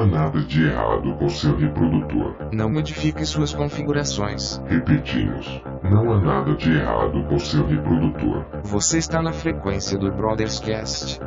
[0.00, 2.34] há nada de errado com seu reprodutor.
[2.52, 4.60] Não modifique suas configurações.
[4.66, 8.46] Repetimos, não há nada de errado com seu reprodutor.
[8.62, 11.20] Você está na frequência do Brothers Cast.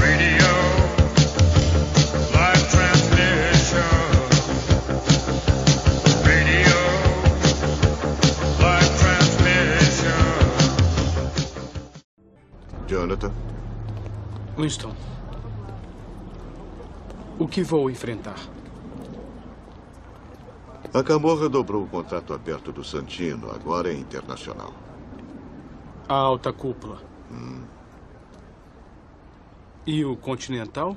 [0.00, 0.52] Radio,
[2.34, 3.78] live transmission.
[6.24, 6.78] Radio,
[8.60, 10.22] live transmission.
[12.88, 13.32] Jonathan,
[14.58, 14.92] Winston.
[17.42, 18.38] O que vou enfrentar?
[20.94, 24.72] a Camorra dobrou o contrato aberto do Santino, agora é internacional.
[26.08, 27.02] A alta cúpula.
[29.84, 30.96] E o Continental?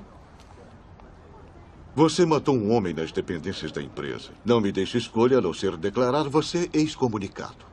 [1.96, 4.30] Você matou um homem nas dependências da empresa.
[4.46, 7.66] Não me deixe escolha a não ser declarar você excomunicado.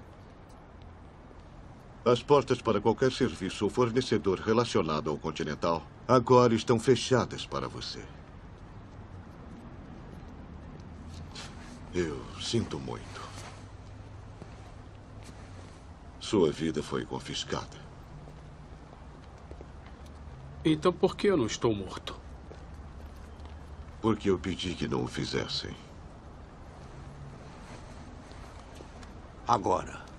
[2.06, 8.00] As portas para qualquer serviço ou fornecedor relacionado ao Continental agora estão fechadas para você.
[11.94, 13.20] Eu sinto muito.
[16.18, 17.76] Sua vida foi confiscada.
[20.64, 22.18] Então por que eu não estou morto?
[24.00, 25.76] Porque eu pedi que não o fizessem.
[29.46, 30.11] Agora.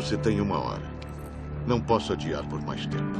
[0.00, 0.82] Você tem uma hora.
[1.66, 3.18] Não posso adiar por mais tempo.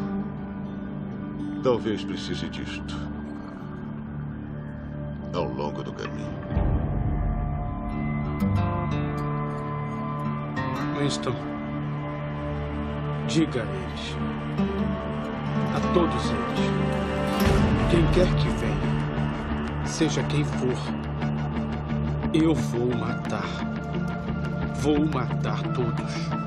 [1.62, 2.96] Talvez precise disto.
[5.34, 6.32] Ao longo do caminho.
[10.98, 11.34] Winston.
[13.28, 14.16] Diga a eles.
[15.76, 16.60] A todos eles.
[17.90, 20.74] Quem quer que venha, seja quem for,
[22.32, 23.44] eu vou matar.
[24.76, 26.39] Vou matar todos.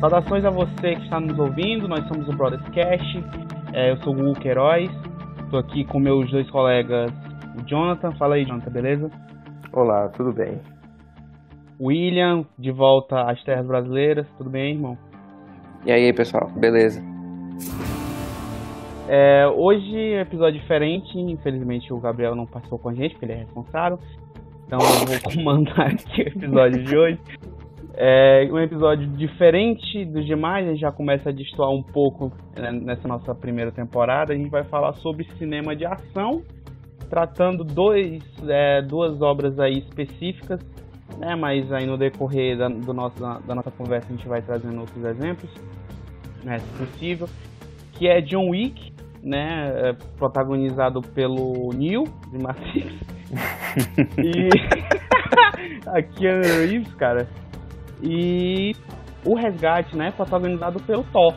[0.00, 3.16] Saudações a você que está nos ouvindo, nós somos o Brothers Cash,
[3.72, 4.88] é, eu sou o Hugo Queiroz,
[5.42, 7.10] estou aqui com meus dois colegas,
[7.58, 9.10] o Jonathan, fala aí Jonathan, beleza?
[9.72, 10.60] Olá, tudo bem?
[11.80, 14.96] William, de volta às terras brasileiras, tudo bem, irmão?
[15.84, 17.02] E aí, pessoal, beleza?
[19.08, 23.24] É, hoje é um episódio diferente, infelizmente o Gabriel não participou com a gente, porque
[23.24, 23.98] ele é responsável,
[24.64, 27.18] então eu vou comandar aqui o episódio de hoje.
[28.00, 32.70] É um episódio diferente dos demais, a gente já começa a destoar um pouco né,
[32.70, 34.32] nessa nossa primeira temporada.
[34.32, 36.40] A gente vai falar sobre cinema de ação,
[37.10, 40.60] tratando dois, é, duas obras aí específicas,
[41.18, 41.34] né?
[41.34, 44.78] Mas aí no decorrer da, do nosso, da, da nossa conversa a gente vai trazendo
[44.78, 45.52] outros exemplos,
[46.44, 47.28] né, se possível.
[47.94, 48.92] Que é John Wick,
[49.24, 49.72] né?
[49.74, 52.94] é, protagonizado pelo Neil de Matrix.
[54.22, 54.48] e
[55.90, 57.26] a Keanu Reeves, cara.
[58.02, 58.72] E
[59.24, 61.34] o Resgate, né, protagonizado pelo Thor.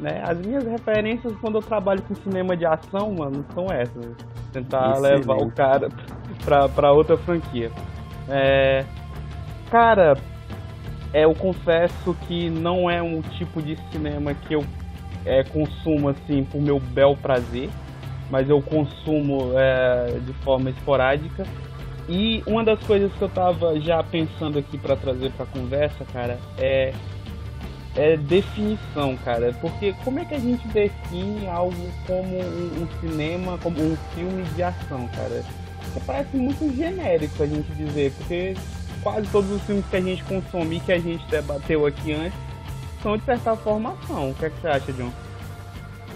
[0.00, 0.22] Né?
[0.24, 4.16] As minhas referências quando eu trabalho com cinema de ação, mano, são essas.
[4.52, 5.20] Tentar Excelente.
[5.20, 5.88] levar o cara
[6.44, 7.70] pra, pra outra franquia.
[8.28, 8.84] É,
[9.70, 10.14] cara,
[11.12, 14.64] é, eu confesso que não é um tipo de cinema que eu
[15.24, 17.70] é, consumo assim por meu bel prazer,
[18.30, 21.44] mas eu consumo é, de forma esporádica.
[22.08, 26.38] E uma das coisas que eu tava já pensando aqui pra trazer pra conversa, cara,
[26.58, 26.92] é
[27.94, 29.54] é definição, cara.
[29.60, 31.76] Porque como é que a gente define algo
[32.06, 35.44] como um, um cinema, como um filme de ação, cara?
[35.84, 38.54] Porque parece muito genérico a gente dizer, porque
[39.02, 42.38] quase todos os filmes que a gente consome e que a gente debateu aqui antes
[43.02, 44.30] são de certa forma ação.
[44.30, 45.10] O que é que você acha, John?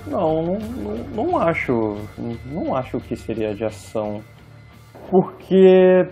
[0.07, 1.99] Não, não, não, não acho.
[2.47, 4.23] Não acho que seria de ação.
[5.11, 6.09] Porque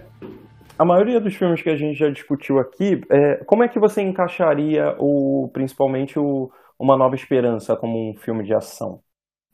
[0.78, 4.02] a maioria dos filmes que a gente já discutiu aqui, é, como é que você
[4.02, 9.00] encaixaria o, principalmente o Uma Nova Esperança como um filme de ação?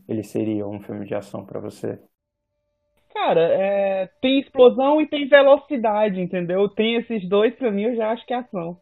[0.09, 1.99] Ele seria um filme de ação pra você?
[3.13, 6.69] Cara, é, tem explosão e tem velocidade, entendeu?
[6.69, 8.77] Tem esses dois, pra mim, eu já acho que é ação.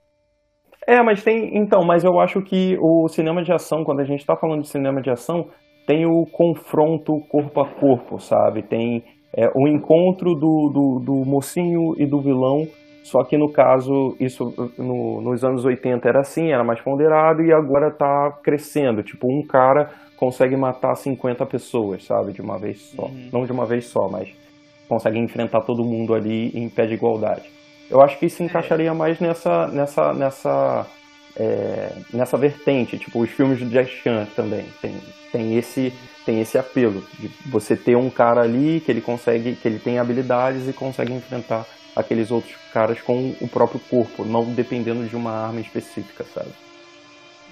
[0.87, 1.57] É, mas tem.
[1.57, 4.69] Então, mas eu acho que o cinema de ação, quando a gente tá falando de
[4.69, 5.51] cinema de ação,
[5.87, 8.63] tem o confronto corpo a corpo, sabe?
[8.63, 9.05] Tem
[9.37, 12.67] é, o encontro do, do, do mocinho e do vilão
[13.03, 17.51] Só que no caso, isso no- nos anos 80 era assim, era mais ponderado e
[17.53, 19.03] agora tá crescendo.
[19.03, 22.33] Tipo, um cara consegue matar 50 pessoas, sabe?
[22.33, 23.05] De uma vez só.
[23.07, 23.29] Uhum.
[23.33, 24.29] Não de uma vez só, mas
[24.89, 27.49] consegue enfrentar todo mundo ali em pé de igualdade.
[27.91, 30.87] Eu acho que isso encaixaria mais nessa, nessa, nessa,
[31.39, 32.99] é, nessa vertente.
[32.99, 35.01] Tipo, os filmes do Jack Chan também tem,
[35.33, 35.93] tem esse
[36.27, 39.99] tem esse apelo de você ter um cara ali que ele consegue, que ele tem
[39.99, 45.33] habilidades e consegue enfrentar aqueles outros caras com o próprio corpo, não dependendo de uma
[45.33, 46.51] arma específica, sabe?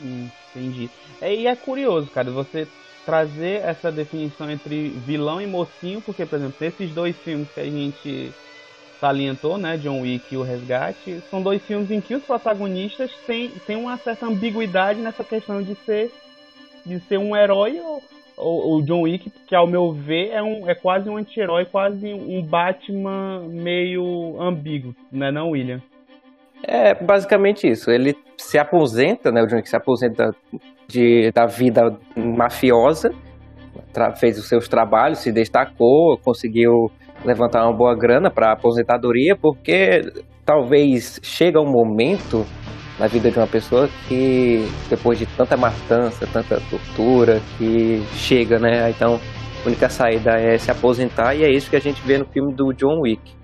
[0.03, 0.91] Hum, entendi.
[1.23, 2.69] É, e é curioso, cara, você
[3.07, 7.65] trazer essa definição entre vilão e mocinho, porque, por exemplo, nesses dois filmes que a
[7.65, 8.33] gente
[9.01, 13.51] salientou, né, John Wick e O Resgate, são dois filmes em que os protagonistas têm,
[13.67, 16.11] têm uma certa ambiguidade nessa questão de ser
[16.85, 17.81] de ser um herói
[18.37, 22.13] ou, o John Wick, que ao meu ver é, um, é quase um anti-herói, quase
[22.13, 25.81] um Batman meio ambíguo, né, não, William?
[26.63, 27.91] É basicamente isso.
[27.91, 29.43] Ele se aposenta, né?
[29.43, 30.35] O John Wick se aposenta
[30.87, 33.11] de, da vida mafiosa,
[34.19, 36.91] fez os seus trabalhos, se destacou, conseguiu
[37.27, 40.03] levantar uma boa grana para aposentadoria, porque
[40.45, 42.47] talvez chega um momento
[42.99, 48.89] na vida de uma pessoa que depois de tanta matança, tanta tortura, que chega, né?
[48.91, 49.21] Então
[49.63, 52.55] a única saída é se aposentar e é isso que a gente vê no filme
[52.55, 53.37] do John Wick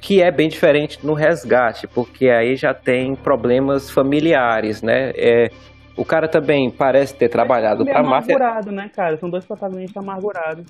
[0.00, 5.10] que é bem diferente no resgate, porque aí já tem problemas familiares, né?
[5.16, 5.48] É,
[5.96, 8.36] o cara também parece ter trabalhado é para máfia.
[8.36, 9.16] amargurado, né, cara?
[9.16, 10.64] São dois protagonistas amargurados.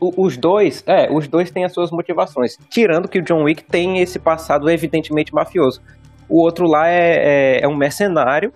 [0.00, 2.56] Os dois, é, os dois têm as suas motivações.
[2.70, 5.80] Tirando que o John Wick tem esse passado evidentemente mafioso.
[6.28, 8.52] O outro lá é, é, é um mercenário,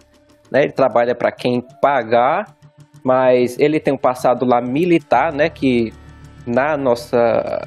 [0.51, 0.63] né?
[0.63, 2.55] Ele trabalha para quem pagar,
[3.05, 5.49] mas ele tem um passado lá militar, né?
[5.49, 5.93] Que
[6.47, 7.67] na nossa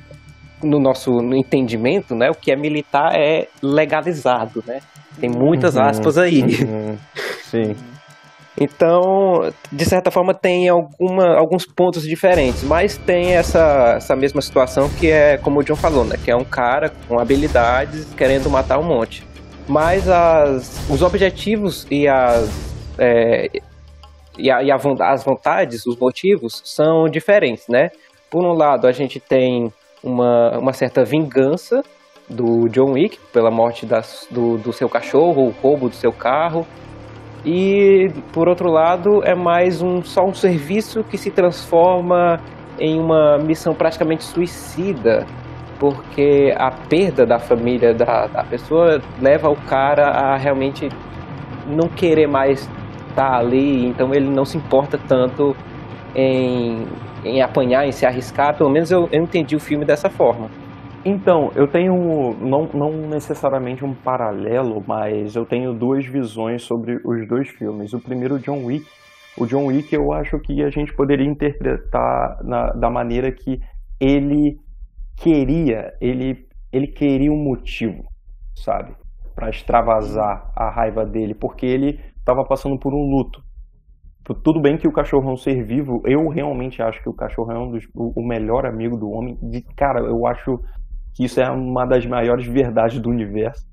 [0.63, 4.79] no nosso entendimento, né, o que é militar é legalizado, né?
[5.19, 5.83] Tem muitas Uhum.
[5.83, 6.41] aspas aí.
[6.41, 6.97] Uhum.
[7.43, 7.75] Sim.
[8.59, 14.89] Então, de certa forma, tem alguma, alguns pontos diferentes, mas tem essa, essa mesma situação
[14.89, 16.15] que é, como o John falou, né?
[16.23, 19.25] Que é um cara com habilidades querendo matar um monte.
[19.67, 22.49] Mas as, os objetivos e as,
[22.97, 23.49] é,
[24.37, 24.75] e, a, e a
[25.11, 27.89] as vontades, os motivos, são diferentes, né?
[28.29, 29.71] Por um lado, a gente tem
[30.03, 31.83] uma, uma certa vingança
[32.29, 36.65] do John Wick pela morte das, do, do seu cachorro, o roubo do seu carro.
[37.45, 42.39] E por outro lado, é mais um só um serviço que se transforma
[42.79, 45.27] em uma missão praticamente suicida,
[45.79, 50.89] porque a perda da família da, da pessoa leva o cara a realmente
[51.67, 52.67] não querer mais
[53.09, 55.55] estar ali, então ele não se importa tanto
[56.15, 56.85] em,
[57.23, 58.57] em apanhar, em se arriscar.
[58.57, 60.49] Pelo menos eu, eu entendi o filme dessa forma.
[61.07, 67.27] Então, eu tenho, não, não necessariamente um paralelo, mas eu tenho duas visões sobre os
[67.27, 67.93] dois filmes.
[67.93, 68.87] O primeiro, John Wick.
[69.37, 73.59] O John Wick eu acho que a gente poderia interpretar na- da maneira que
[73.99, 74.57] ele
[75.17, 78.03] queria, ele, ele queria um motivo,
[78.55, 78.95] sabe?
[79.35, 83.43] Para extravasar a raiva dele, porque ele estava passando por um luto.
[84.43, 87.51] Tudo bem que o cachorro é um ser vivo, eu realmente acho que o cachorro
[87.51, 89.37] é um dos, o melhor amigo do homem.
[89.39, 90.59] De, cara, eu acho
[91.15, 93.65] que isso é uma das maiores verdades do universo.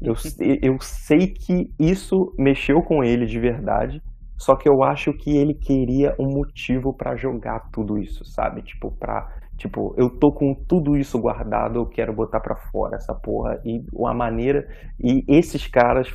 [0.00, 0.14] Eu,
[0.62, 4.00] eu sei que isso mexeu com ele de verdade,
[4.36, 8.62] só que eu acho que ele queria um motivo pra jogar tudo isso, sabe?
[8.62, 9.28] Tipo, pra.
[9.56, 13.60] Tipo, eu tô com tudo isso guardado, eu quero botar pra fora essa porra.
[13.64, 14.66] E a maneira.
[15.00, 16.08] E esses caras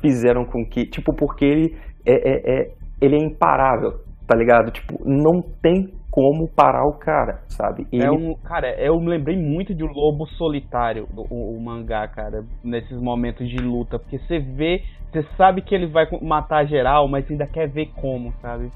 [0.00, 0.86] fizeram com que.
[0.86, 4.70] Tipo, porque ele é, é, é- ele é imparável, tá ligado?
[4.70, 7.86] Tipo, não tem como parar o cara, sabe?
[7.90, 12.44] Ele É um, cara, eu me lembrei muito de Lobo Solitário, o, o mangá, cara,
[12.62, 17.26] nesses momentos de luta, porque você vê, você sabe que ele vai matar geral, mas
[17.26, 18.70] você ainda quer ver como, sabe?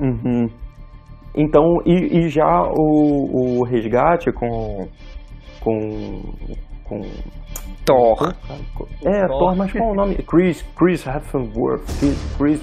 [0.00, 0.50] Uhum.
[1.32, 4.88] Então, e, e já o, o resgate com.
[5.60, 6.22] com.
[6.82, 7.00] com.
[7.86, 8.34] Thor.
[9.04, 9.38] É, Thor.
[9.38, 10.16] Thor, mas qual é o nome?
[10.16, 12.62] Chris, Chris Hemsworth, Chris, Chris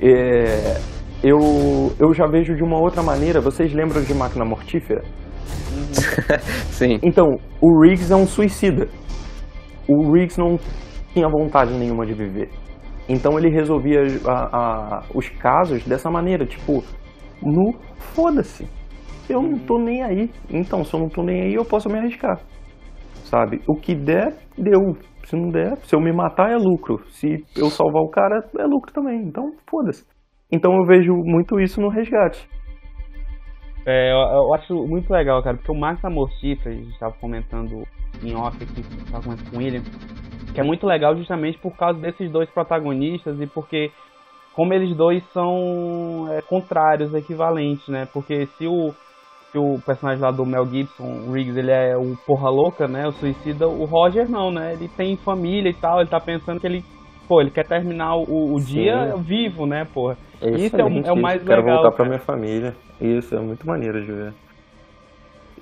[0.00, 0.80] é,
[1.22, 1.38] eu,
[1.98, 3.40] eu já vejo de uma outra maneira.
[3.40, 5.02] Vocês lembram de Máquina Mortífera?
[6.70, 6.98] Sim.
[7.02, 7.26] Então,
[7.60, 8.88] o Riggs é um suicida.
[9.88, 10.58] O Riggs não
[11.12, 12.50] tinha vontade nenhuma de viver.
[13.08, 16.82] Então ele resolvia a- a- os casos dessa maneira, tipo,
[17.42, 17.74] no
[18.14, 18.66] foda-se.
[19.28, 20.30] Eu não tô nem aí.
[20.50, 22.40] Então, se eu não tô nem aí, eu posso me arriscar.
[23.24, 23.60] Sabe?
[23.68, 24.96] O que der, deu.
[25.24, 27.00] Se não der, se eu me matar é lucro.
[27.10, 29.22] Se eu salvar o cara, é lucro também.
[29.22, 30.04] Então, foda-se.
[30.52, 32.46] Então eu vejo muito isso no resgate.
[33.86, 37.82] É, eu, eu acho muito legal, cara, porque o Max Amortífera, a gente estava comentando
[38.22, 39.82] em off aqui, estava comentando com William,
[40.54, 43.90] que é muito legal justamente por causa desses dois protagonistas e porque
[44.52, 48.06] como eles dois são é, contrários, equivalentes, né?
[48.12, 48.94] Porque se o,
[49.50, 53.08] se o personagem lá do Mel Gibson, o Riggs, ele é o porra louca, né?
[53.08, 54.74] O suicida, o Roger não, né?
[54.74, 56.84] Ele tem família e tal, ele tá pensando que ele,
[57.32, 60.18] pô, ele quer terminar o, o dia vivo, né, porra?
[60.54, 61.76] Isso é o, é o mais Quero legal.
[61.76, 62.08] voltar pra cara.
[62.10, 62.76] minha família.
[63.00, 64.34] Isso, é muito maneiro de ver.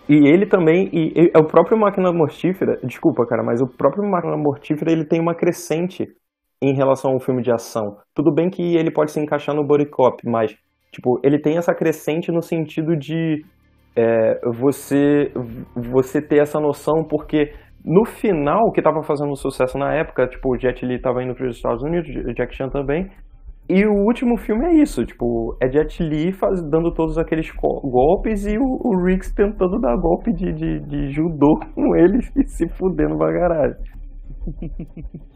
[0.08, 4.02] E ele também, e, e- é o próprio Máquina Mortífera, desculpa, cara, mas o próprio
[4.10, 6.08] Máquina Mortífera, ele tem uma crescente
[6.60, 7.96] em relação ao filme de ação.
[8.14, 10.52] Tudo bem que ele pode se encaixar no body cop, mas,
[10.92, 13.44] tipo, ele tem essa crescente no sentido de
[13.96, 15.32] é, você,
[15.76, 17.52] você ter essa noção, porque
[17.84, 21.34] no final, o que tava fazendo sucesso na época, tipo, o Jet Li tava indo
[21.34, 23.10] para os Estados Unidos, o Jack Chan também,
[23.68, 28.44] e o último filme é isso, tipo, é Jet Li faz, dando todos aqueles golpes
[28.46, 33.16] e o, o tentando dar golpe de, de, de judô com eles e se fudendo
[33.16, 33.76] pra caralho.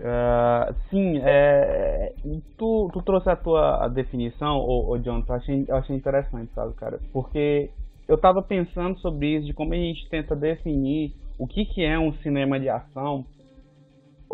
[0.00, 2.12] Ah, sim, é,
[2.56, 6.72] tu, tu trouxe a tua definição, ô, ô John, eu achei, eu achei interessante, sabe,
[6.74, 7.00] cara?
[7.12, 7.70] Porque
[8.08, 11.98] eu tava pensando sobre isso, de como a gente tenta definir o que, que é
[11.98, 13.28] um cinema de ação.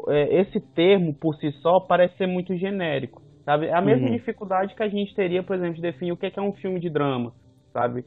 [0.09, 3.67] É, esse termo, por si só, parece ser muito genérico, sabe?
[3.67, 4.11] É a mesma Uhum.
[4.11, 6.53] dificuldade que a gente teria, por exemplo, de definir o que é que é um
[6.55, 7.33] filme de drama,
[7.73, 8.05] sabe?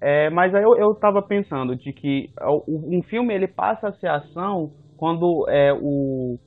[0.00, 2.32] É, mas aí eu, eu tava pensando de que
[2.68, 6.38] um filme ele passa a ser ação quando é, o,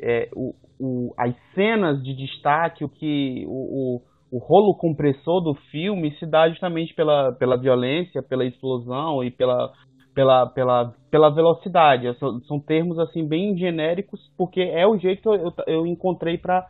[0.00, 6.12] é, o, o- as cenas de destaque, o que o, o, rolo compressor do filme
[6.18, 9.72] se dá justamente pela, pela violência, pela explosão e pela,
[10.14, 12.12] pela, pela, pela velocidade.
[12.18, 16.38] São, são termos assim bem genéricos porque é o jeito que eu, eu, eu encontrei
[16.38, 16.66] para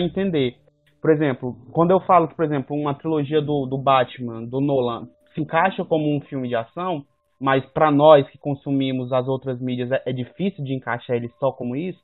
[0.00, 0.56] entender.
[1.00, 5.08] Por exemplo, quando eu falo que, por exemplo, uma trilogia do, do Batman, do Nolan,
[5.34, 7.04] se encaixa como um filme de ação,
[7.40, 11.50] mas para nós que consumimos as outras mídias é, é difícil de encaixar ele só
[11.50, 11.98] como isso,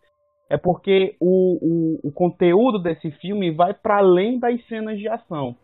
[0.48, 5.56] é porque o, o, o conteúdo desse filme vai para além das cenas de ação.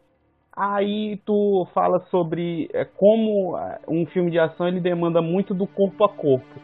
[0.55, 5.67] Aí tu fala sobre é, como é, um filme de ação ele demanda muito do
[5.67, 6.61] corpo a corpo.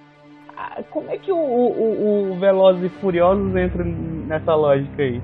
[0.57, 5.23] Ah, Como é que o, o, o Velozes e Furiosos entra nessa lógica aí?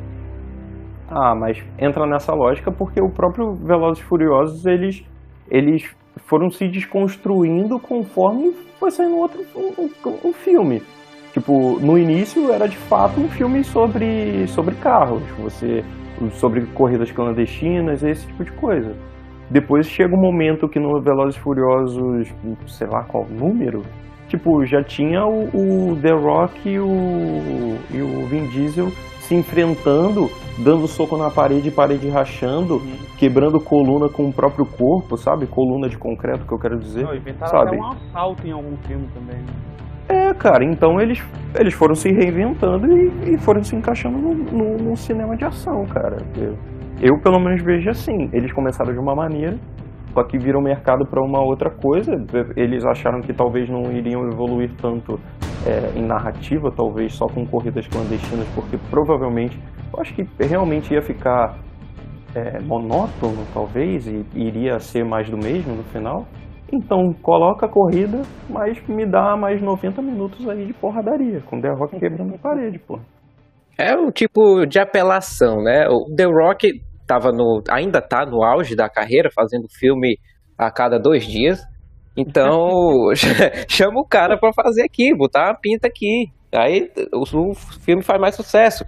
[1.09, 5.05] Ah, mas entra nessa lógica porque o próprio Velozes e Furiosos, eles,
[5.51, 5.85] eles
[6.27, 10.83] foram se desconstruindo conforme foi saindo outro um, um- um filme.
[11.35, 15.85] Tipo, no início era de fato um filme sobre, sobre carros, você
[16.35, 18.95] sobre corridas clandestinas, esse tipo de coisa.
[19.51, 22.33] Depois chega um momento que no Velozes Furiosos,
[22.69, 23.83] sei lá qual número,
[24.29, 25.49] tipo, já tinha o,
[25.93, 31.69] o The Rock e o, e o Vin Diesel se enfrentando, dando soco na parede,
[31.69, 32.81] parede rachando,
[33.19, 35.49] quebrando coluna com o próprio corpo, sabe?
[35.49, 37.03] Coluna de concreto, que eu quero dizer.
[37.03, 37.77] Não, inventaram sabe?
[37.77, 39.39] até um assalto em algum filme também.
[39.39, 39.74] né?
[40.09, 41.23] É, cara, então eles,
[41.59, 45.85] eles foram se reinventando e, e foram se encaixando no, no- no cinema de ação,
[45.87, 46.19] cara.
[46.37, 46.57] Eu,
[47.01, 48.29] eu, pelo menos, vejo assim.
[48.33, 49.57] Eles começaram de uma maneira,
[50.13, 52.13] só que viram mercado para uma outra coisa.
[52.57, 55.19] Eles acharam que talvez não iriam evoluir tanto
[55.67, 59.59] é, em narrativa, talvez só com corridas clandestinas, porque provavelmente,
[59.93, 61.57] eu acho que realmente ia ficar
[62.35, 66.27] é, monótono, talvez, e iria ser mais do mesmo no final.
[66.75, 71.71] Então, coloca a corrida, mas me dá mais 90 minutos aí de porradaria, com The
[71.71, 72.99] Rock quebrando a parede, pô.
[73.79, 75.87] É o tipo de apelação, né?
[75.89, 80.19] O The Rock tava no, ainda tá no auge da carreira, fazendo filme
[80.59, 81.63] a cada dois dias.
[82.17, 82.51] Então,
[83.71, 86.27] chama o cara pra fazer aqui, botar uma pinta aqui.
[86.53, 88.85] Aí o, o filme faz mais sucesso.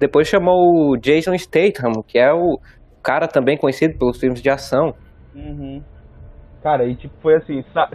[0.00, 2.58] Depois chamou o Jason Statham, que é o
[3.00, 4.92] cara também conhecido pelos filmes de ação.
[5.36, 5.80] Uhum.
[6.62, 7.88] Cara, e tipo, foi assim, sa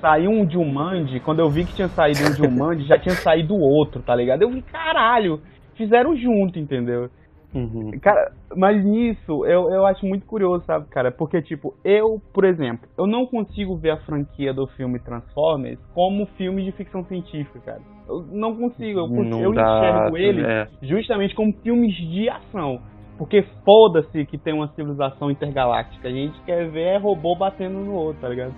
[0.00, 4.00] saiu um Jumanji, quando eu vi que tinha saído um Jumanji, já tinha saído outro,
[4.00, 4.40] tá ligado?
[4.40, 5.42] Eu vi, caralho,
[5.74, 7.10] fizeram junto, entendeu?
[7.54, 7.90] Uhum.
[8.00, 11.10] Cara, mas nisso eu, eu acho muito curioso, sabe, cara?
[11.10, 16.26] Porque, tipo, eu, por exemplo, eu não consigo ver a franquia do filme Transformers como
[16.36, 17.80] filme de ficção científica, cara.
[18.08, 20.68] Eu não consigo, eu, Não eu dá, enxergo ele é.
[20.82, 22.80] justamente como filmes de ação.
[23.20, 26.08] Porque foda-se que tem uma civilização intergaláctica.
[26.08, 28.54] A gente quer ver é robô batendo no outro, tá ligado?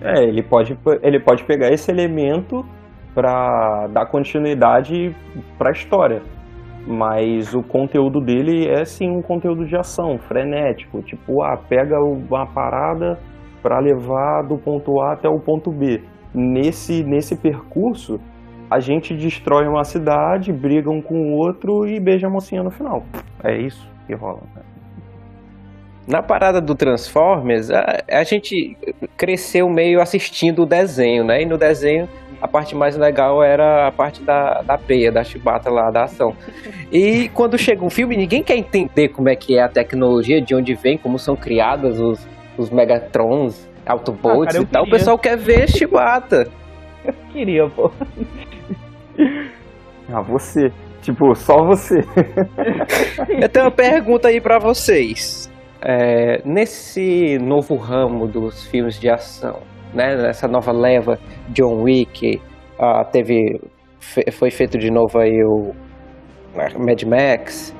[0.00, 2.64] É, ele pode, ele pode pegar esse elemento
[3.14, 5.14] pra dar continuidade
[5.58, 6.22] pra história.
[6.86, 11.02] Mas o conteúdo dele é sim um conteúdo de ação, frenético.
[11.02, 13.18] Tipo, ah, pega uma parada
[13.62, 16.00] pra levar do ponto A até o ponto B.
[16.32, 18.18] Nesse, nesse percurso,
[18.70, 22.70] a gente destrói uma cidade, briga um com o outro e beija a mocinha no
[22.70, 23.04] final.
[23.44, 24.40] É isso que rola.
[24.56, 24.62] né?
[26.06, 28.76] na parada do Transformers, a, a gente
[29.16, 31.42] cresceu meio assistindo o desenho, né?
[31.42, 32.08] E no desenho
[32.42, 36.34] a parte mais legal era a parte da, da peia, da chibata lá, da ação.
[36.90, 40.54] E quando chega um filme, ninguém quer entender como é que é a tecnologia, de
[40.54, 42.26] onde vem, como são criadas os,
[42.56, 44.82] os Megatrons, Autobots Ah, cara, e tal.
[44.82, 44.98] O queria.
[44.98, 46.48] pessoal quer ver chibata.
[47.04, 47.92] Eu queria, pô.
[50.12, 50.72] Ah, você.
[51.10, 52.00] Tipo, só você.
[53.28, 55.50] Eu tenho uma pergunta aí pra vocês.
[55.82, 59.60] É, nesse novo ramo dos filmes de ação,
[59.94, 62.40] né, nessa nova leva, John Wick,
[62.78, 63.60] ah, teve,
[64.32, 65.72] foi feito de novo aí o
[66.54, 67.74] Mad Max,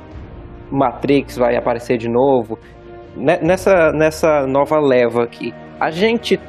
[0.70, 2.58] Matrix vai aparecer de novo.
[3.14, 6.40] Ne- Nessa, nessa nova leva aqui, a gente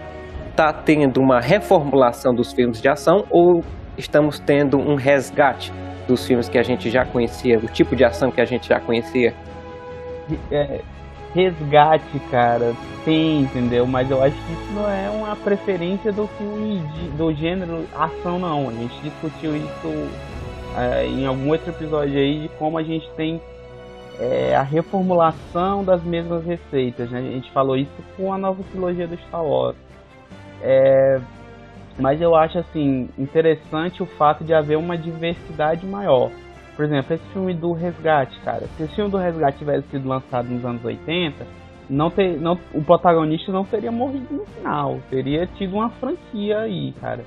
[0.55, 3.61] tá tendo uma reformulação dos filmes de ação ou
[3.97, 5.73] estamos tendo um resgate
[6.11, 8.79] dos filmes que a gente já conhecia, o tipo de ação que a gente já
[8.79, 9.33] conhecia?
[10.51, 10.81] É,
[11.33, 12.73] resgate, cara,
[13.05, 13.87] tem, entendeu?
[13.87, 18.37] Mas eu acho que isso não é uma preferência do filme de- do gênero ação,
[18.37, 18.69] não.
[18.69, 20.09] A gente discutiu isso
[20.77, 23.41] é, em algum outro episódio aí de como a gente tem
[24.19, 27.19] é, a reformulação das mesmas receitas, né?
[27.19, 29.75] A gente falou isso com a nova trilogia do Star Wars.
[30.61, 31.19] É,
[32.01, 36.31] mas eu acho assim interessante o fato de haver uma diversidade maior.
[36.75, 38.65] Por exemplo, esse filme do Resgate, cara.
[38.75, 41.45] Se esse filme do Resgate tivesse sido lançado nos anos 80,
[41.89, 44.99] não ter, não, o protagonista não teria morrido no final.
[45.09, 47.23] Teria tido uma franquia aí, cara.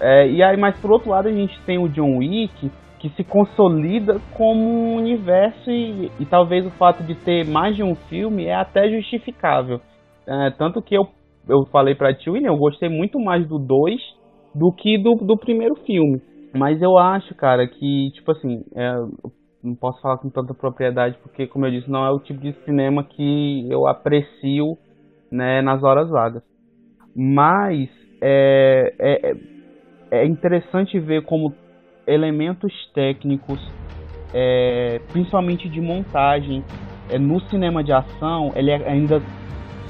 [0.00, 3.24] É, e aí, mas por outro lado, a gente tem o John Wick, que se
[3.24, 8.46] consolida como um universo e, e talvez o fato de ter mais de um filme
[8.46, 9.80] é até justificável.
[10.26, 11.08] É, tanto que eu,
[11.48, 14.00] eu falei pra ti, William, eu gostei muito mais do 2
[14.54, 16.22] do que do, do primeiro filme.
[16.54, 18.94] Mas eu acho, cara, que, tipo assim, é,
[19.62, 22.52] não posso falar com tanta propriedade, porque, como eu disse, não é o tipo de
[22.64, 24.78] cinema que eu aprecio
[25.30, 26.42] né, nas horas vagas.
[27.14, 27.90] Mas
[28.22, 29.34] é, é,
[30.10, 31.58] é interessante ver como
[32.06, 33.60] elementos técnicos,
[34.32, 36.66] é, principalmente de montagem,
[37.08, 39.26] é, no cinema de ação, ele é- ainda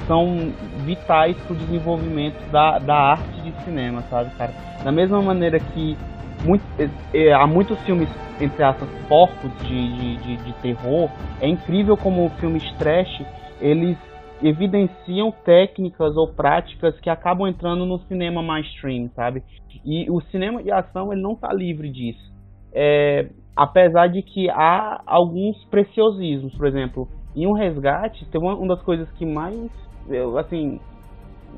[0.07, 0.53] são
[0.85, 4.53] vitais para o desenvolvimento da, da arte de cinema, sabe, cara?
[4.83, 5.97] Da mesma maneira que
[6.45, 6.65] muito,
[7.13, 8.09] é, há muitos filmes,
[8.41, 11.09] entre aspas, porcos de, de, de, de terror,
[11.41, 13.23] é incrível como filmes trash,
[13.61, 13.97] eles
[14.43, 19.43] evidenciam técnicas ou práticas que acabam entrando no cinema mainstream, sabe?
[19.85, 22.33] E o cinema de ação ele não tá livre disso.
[22.73, 28.75] É, apesar de que há alguns preciosismos, por exemplo, em um resgate, tem uma, uma
[28.75, 29.57] das coisas que mais
[30.09, 30.79] eu assim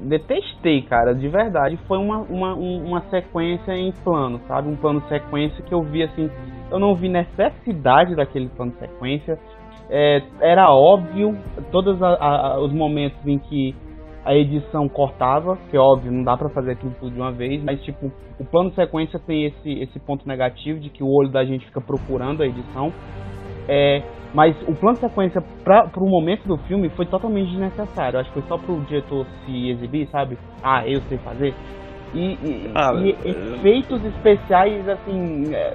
[0.03, 4.69] detestei, cara, de verdade, foi uma, uma, um- uma sequência em plano, sabe?
[4.69, 6.31] Um plano sequência que eu vi assim,
[6.71, 9.39] eu não vi necessidade daquele plano sequência.
[9.89, 11.37] É, era óbvio,
[11.71, 13.75] todos a- a- os momentos em que
[14.25, 17.63] a edição cortava, que é óbvio, não dá pra fazer aquilo tudo de uma vez,
[17.63, 21.45] mas tipo, o plano sequência tem esse, esse ponto negativo de que o olho da
[21.45, 22.93] gente fica procurando a edição.
[23.69, 24.03] É,
[24.35, 28.19] mas o plano sequência para o momento do filme foi totalmente desnecessário.
[28.19, 30.39] Acho que foi só pro diretor se exibir, sabe?
[30.63, 31.55] Ah, eu sei fazer.
[32.15, 35.75] E, e- Ah, e efeitos especiais, assim, é,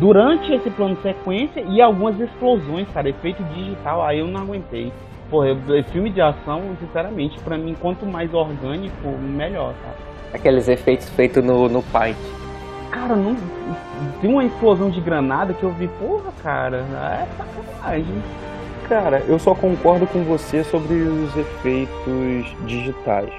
[0.00, 4.92] durante esse plano sequência e algumas explosões, cara, efeito digital, aí eu não aguentei.
[5.30, 9.96] Porra, eu- filme de ação, sinceramente, pra mim, quanto mais orgânico, melhor, sabe?
[10.34, 12.16] Aqueles efeitos feitos no, no Paint.
[12.90, 13.36] Cara, não.
[14.20, 18.22] Tem uma explosão de granada que eu vi, porra, cara, é sacanagem.
[18.88, 23.32] Cara, eu só concordo com você sobre os efeitos digitais.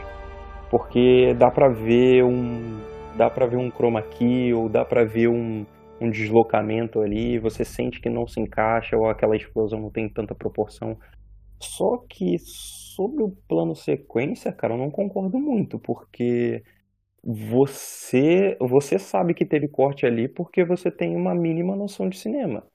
[0.70, 2.80] Porque dá pra ver um.
[3.18, 5.66] Dá pra ver um chroma key, ou dá pra ver um,
[6.00, 10.34] um deslocamento ali, você sente que não se encaixa, ou aquela explosão não tem tanta
[10.34, 10.98] proporção.
[11.60, 16.64] Só que sobre o plano sequência, cara, eu não concordo muito, porque
[17.24, 22.66] você, você sabe que teve corte ali porque você tem uma mínima noção de cinema.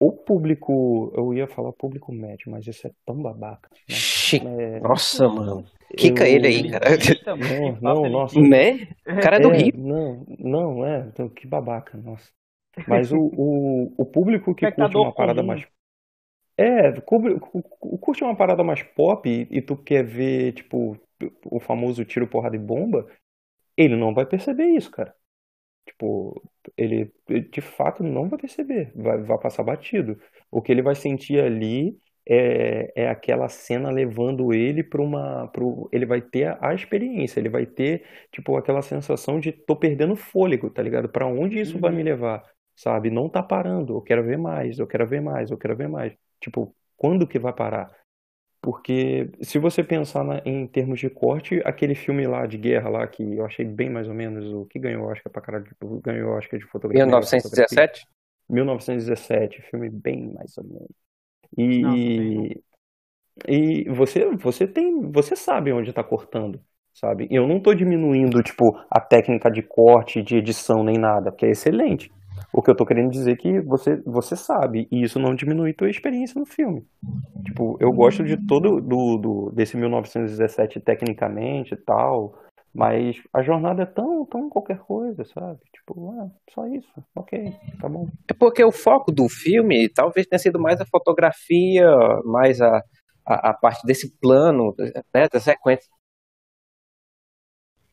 [0.00, 3.68] O público, eu ia falar público médio, mas isso é tão babaca.
[3.88, 4.04] né?
[4.40, 5.64] É, Nossa, mano.
[5.96, 6.86] Quica eu- ele aí, cara.
[7.36, 8.40] Não, não, nossa.
[8.40, 8.88] Né?
[9.16, 9.72] O cara é do É, Rio.
[9.74, 12.30] Não, não, é, então, que babaca, nossa.
[12.86, 15.66] Mas o, o, o público que curte uma parada mais.
[16.56, 20.98] É, cu- cu- curte uma parada mais pop e, e tu quer ver, tipo,
[21.46, 23.06] o famoso tiro, porrada e bomba,
[23.78, 25.14] ele não vai perceber isso, cara.
[25.86, 26.42] Tipo,
[26.76, 27.12] ele
[27.50, 30.20] de fato não vai perceber, vai, vai passar batido.
[30.50, 35.48] O que ele vai sentir ali é, é aquela cena levando ele para uma.
[35.48, 39.74] Pro, ele vai ter a, a experiência, ele vai ter, tipo, aquela sensação de tô
[39.76, 41.08] perdendo fôlego, tá ligado?
[41.08, 42.44] Para onde isso vai me levar,
[42.76, 43.10] sabe?
[43.10, 46.14] Não tá parando, eu quero ver mais, eu quero ver mais, eu quero ver mais.
[46.40, 47.90] Tipo, quando que vai parar?
[48.60, 53.06] Porque se você pensar na- em termos de corte, aquele filme lá de guerra lá,
[53.06, 55.66] que eu achei bem mais ou menos o que ganhou Oscar pra caralho,
[56.02, 57.04] ganhou Oscar de fotografia.
[57.06, 57.86] melhor fotografia.
[57.88, 58.06] 1917?
[58.48, 60.90] 1917, filme bem mais ou menos.
[61.58, 61.98] E, Não,
[63.48, 66.60] e, e você, você tem, você sabe onde está cortando,
[66.94, 67.28] sabe?
[67.30, 71.50] Eu não estou diminuindo, tipo, a técnica de corte, de edição, nem nada, porque é
[71.50, 72.12] excelente.
[72.52, 75.72] O que eu tô querendo dizer é que você, você sabe, e isso não diminui
[75.72, 76.86] tua experiência no filme.
[77.44, 82.34] Tipo, eu gosto de todo do, do desse 1917 tecnicamente e tal,
[82.74, 85.58] mas a jornada é tão, tão qualquer coisa, sabe?
[85.72, 88.06] Tipo, ah, só isso, ok, tá bom.
[88.28, 91.86] É porque o foco do filme talvez tenha sido mais a fotografia,
[92.24, 92.82] mais a,
[93.26, 94.74] a, a parte desse plano,
[95.14, 95.88] né, da sequência.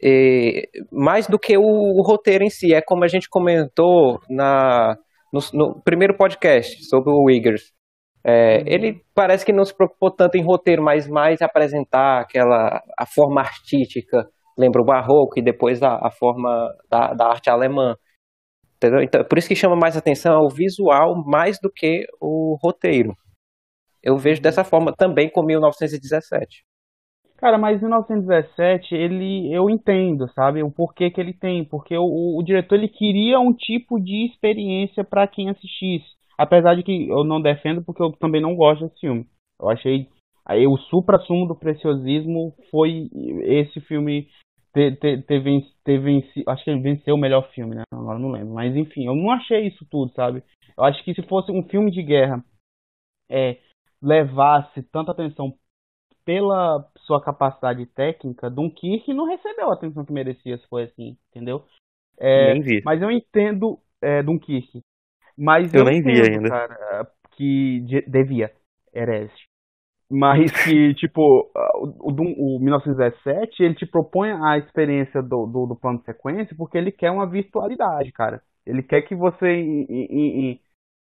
[0.07, 4.95] E, mais do que o, o roteiro em si, é como a gente comentou na,
[5.33, 7.73] no, no primeiro podcast sobre o Wiggers.
[8.23, 13.05] É, ele parece que não se preocupou tanto em roteiro, mas mais apresentar aquela a
[13.07, 17.95] forma artística, lembra o barroco e depois a, a forma da, da arte alemã.
[18.75, 19.01] Entendeu?
[19.01, 23.15] Então, por isso que chama mais atenção ao visual mais do que o roteiro.
[24.03, 26.63] Eu vejo dessa forma também com 1917.
[27.37, 32.43] Cara, mas 1917, ele, eu entendo, sabe, o porquê que ele tem, porque o, o,
[32.43, 36.05] diretor ele queria um tipo de experiência para quem assistisse,
[36.37, 39.27] apesar de que eu não defendo porque eu também não gosto desse filme.
[39.59, 40.07] Eu achei
[40.45, 43.09] aí o supra-sumo do preciosismo foi
[43.43, 44.27] esse filme
[44.73, 45.41] ter, ter, ter,
[45.83, 47.83] ter vencido, acho que ele venceu o melhor filme, né?
[47.93, 50.41] Agora não lembro, mas enfim, eu não achei isso tudo, sabe?
[50.77, 52.43] Eu acho que se fosse um filme de guerra,
[53.29, 53.57] é,
[54.01, 55.53] levasse tanta atenção
[56.25, 61.65] pela sua capacidade técnica, Dunkirk não recebeu a atenção que merecia se foi assim, entendeu?
[62.19, 62.81] É, nem vi.
[62.83, 64.81] Mas eu entendo é, Dunkirk.
[65.37, 66.49] Mas Eu eu, nem vi entendo, ainda.
[66.49, 68.53] cara, que de- devia,
[68.93, 69.47] Hereste.
[70.09, 75.75] Mas que, tipo, o, o, o 1917, ele te propõe a experiência do, do, do
[75.75, 78.41] plano de sequência porque ele quer uma virtualidade, cara.
[78.65, 80.61] Ele quer que você, em- em- em-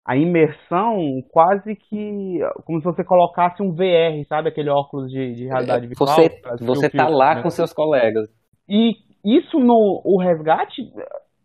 [0.05, 4.49] a imersão, quase que, como se você colocasse um VR, sabe?
[4.49, 6.15] Aquele óculos de, de realidade virtual.
[6.15, 6.29] Você,
[6.63, 7.41] você tá filme, lá né?
[7.41, 8.29] com seus colegas.
[8.69, 8.93] E
[9.25, 10.83] isso no o resgate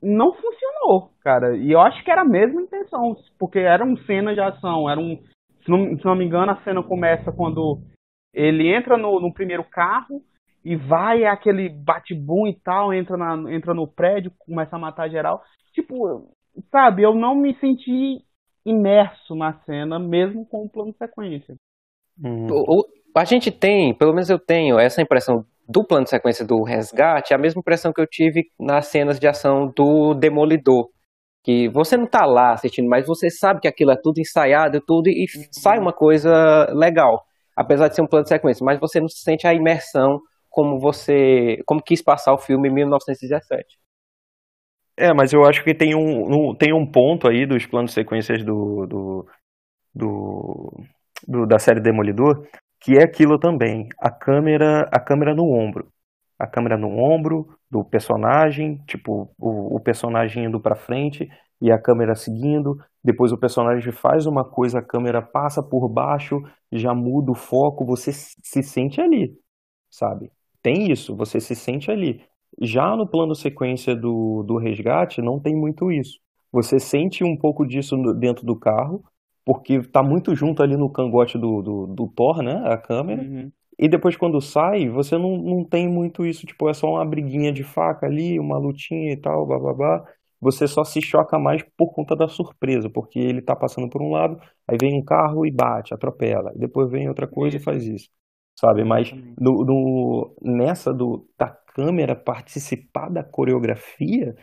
[0.03, 1.57] não funcionou, cara.
[1.57, 5.01] E eu acho que era a mesma intenção, porque era uma cena de ação, era
[5.01, 5.17] um,
[5.65, 7.79] se não, se não me engano, a cena começa quando
[8.35, 10.21] ele entra no, no primeiro carro
[10.63, 15.09] e vai é aquele bate-boom e tal, entra, na, entra no prédio, começa a matar
[15.09, 15.43] geral.
[15.73, 16.29] Tipo,
[16.71, 18.19] sabe, eu não me senti
[18.71, 21.55] imerso na cena, mesmo com o plano de sequência.
[22.23, 22.47] Hum.
[22.51, 22.85] O- o-
[23.17, 27.33] a gente tem, pelo menos eu tenho, essa impressão do plano de sequência do resgate,
[27.35, 30.89] a mesma impressão que eu tive nas cenas de ação do Demolidor.
[31.43, 34.81] Que você não tá lá assistindo, mas você sabe que aquilo é tudo ensaiado e
[34.85, 37.23] tudo, e sai uma coisa legal.
[37.57, 41.59] Apesar de ser um plano de sequência, mas você não sente a imersão como você.
[41.67, 43.79] como quis passar o filme em 1917.
[45.01, 48.45] É, mas eu acho que tem um, um- tem um ponto aí dos planos sequências
[48.45, 49.27] do, do,
[49.95, 50.85] do,
[51.29, 52.47] do- da série Demolidor,
[52.81, 55.89] que é aquilo também, a câmera, a câmera no ombro.
[56.39, 61.29] A câmera no ombro do personagem, tipo, o, o personagem indo pra frente
[61.61, 66.43] e a câmera seguindo, depois o personagem faz uma coisa, a câmera passa por baixo,
[66.73, 69.37] já muda o foco, você se sente ali,
[69.91, 70.33] sabe?
[70.63, 72.25] Tem isso, você se sente ali.
[72.61, 76.19] Já no plano sequência do, do resgate, não tem muito isso.
[76.53, 79.05] Você sente um pouco disso dentro do carro,
[79.45, 82.63] porque tá muito junto ali no cangote do, do, do Thor, né?
[82.67, 83.29] A câmera.
[83.79, 87.51] E depois quando sai, você não, não tem muito isso, tipo, é só uma briguinha
[87.53, 90.05] de faca ali, uma lutinha e tal, bababá.
[90.41, 94.11] Você só se choca mais por conta da surpresa, porque ele tá passando por um
[94.11, 96.53] lado, aí vem um carro e bate, atropela.
[96.57, 98.09] Depois vem outra coisa e faz isso.
[98.61, 98.85] Sabe?
[98.85, 104.37] Mas no, no- nessa do, da câmera participar da coreografia,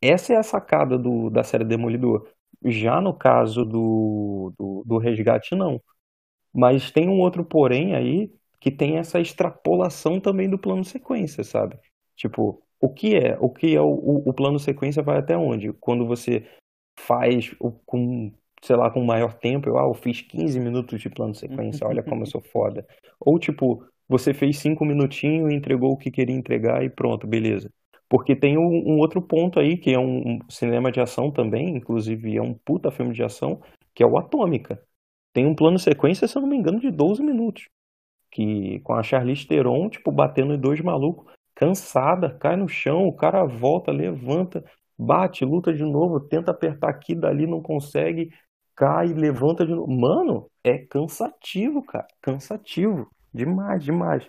[0.00, 2.28] essa é a sacada do, da série Demolidor.
[2.64, 5.80] Já no caso do, do, do Resgate, não.
[6.54, 11.78] Mas tem um outro porém aí que tem essa extrapolação também do plano sequência, sabe?
[12.16, 13.38] Tipo, o que é?
[13.40, 15.72] O que é o, o, o plano sequência vai até onde?
[15.74, 16.46] Quando você
[16.98, 21.10] faz o- com, sei lá, com maior tempo, eu, ah, eu fiz 15 minutos de
[21.10, 22.86] plano sequência, olha como eu sou foda.
[23.20, 27.70] Ou tipo, você fez 5 minutinhos e entregou o que queria entregar e pronto, beleza.
[28.08, 31.76] Porque tem um, um outro ponto aí, que é um, um cinema de ação também,
[31.76, 33.60] inclusive é um puta filme de ação,
[33.94, 34.80] que é o Atômica.
[35.32, 37.68] Tem um plano sequência, se eu não me engano, de 12 minutos.
[38.30, 43.16] Que com a Charlize Theron, tipo, batendo em dois malucos, cansada, cai no chão, o
[43.16, 44.64] cara volta, levanta,
[44.98, 48.30] bate, luta de novo, tenta apertar aqui, dali, não consegue.
[48.76, 49.90] Cai, levanta de novo.
[49.90, 52.06] Mano, é cansativo, cara.
[52.20, 53.08] Cansativo.
[53.32, 54.24] Demais, demais.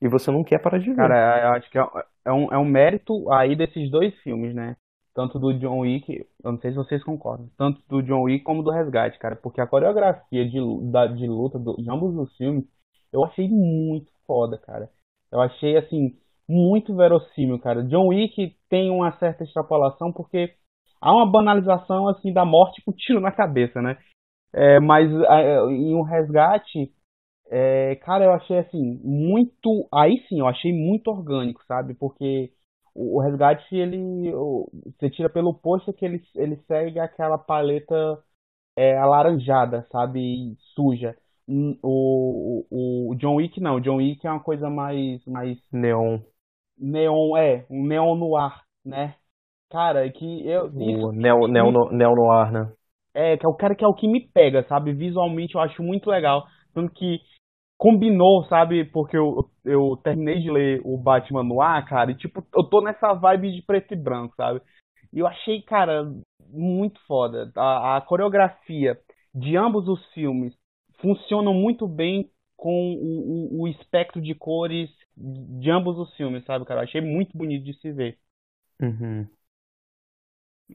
[0.00, 0.96] E você não quer parar de ver.
[0.96, 1.86] Cara, eu acho que é,
[2.24, 4.76] é um, é um mérito aí desses dois filmes, né?
[5.14, 8.62] Tanto do John Wick, eu não sei se vocês concordam, tanto do John Wick como
[8.62, 10.58] do Resgate, cara, porque a coreografia de,
[10.90, 12.64] da, de luta do- de ambos os filmes
[13.12, 14.90] eu achei muito foda, cara.
[15.30, 16.16] Eu achei, assim,
[16.48, 17.84] muito verossímil, cara.
[17.84, 20.54] John Wick tem uma certa extrapolação porque
[21.02, 23.98] há uma banalização, assim, da morte com tiro na cabeça, né?
[24.54, 26.92] É, mas é, em um Resgate,
[27.50, 29.88] é, cara, eu achei assim, muito.
[29.92, 31.94] Aí sim, eu achei muito orgânico, sabe?
[31.94, 32.52] Porque
[32.94, 34.32] o, o resgate, ele.
[34.34, 37.94] o- você tira pelo pôster que ele, ele segue aquela paleta
[38.76, 40.56] é, alaranjada, sabe?
[40.74, 41.16] Suja.
[41.48, 45.58] Hum, O, o, o John Wick não, o John Wick é uma coisa mais, mais
[45.72, 46.20] Neon.
[46.78, 49.16] neon, é, um neon noir, né?
[49.72, 50.66] Cara, que eu.
[50.78, 52.72] Isso, O Neo, Neo, no- Neo Noir, né?
[53.14, 54.92] é, que é o cara que é o que me pega, sabe?
[54.92, 56.46] Visualmente eu acho muito legal.
[56.74, 57.20] Tanto que
[57.78, 58.84] combinou, sabe?
[58.86, 62.80] Porque eu, eu terminei de ler o Batman no ar, cara, e tipo, eu tô
[62.82, 64.60] nessa vibe de preto e branco, sabe?
[65.12, 66.04] E eu achei, cara,
[66.50, 67.52] muito foda.
[67.56, 68.98] A, a coreografia
[69.34, 70.54] de ambos os filmes
[71.00, 76.64] funcionam muito bem com o, o, o espectro de cores de ambos os filmes, sabe,
[76.66, 76.80] cara?
[76.80, 78.18] Eu achei muito bonito de se ver.
[78.80, 79.30] Uhum.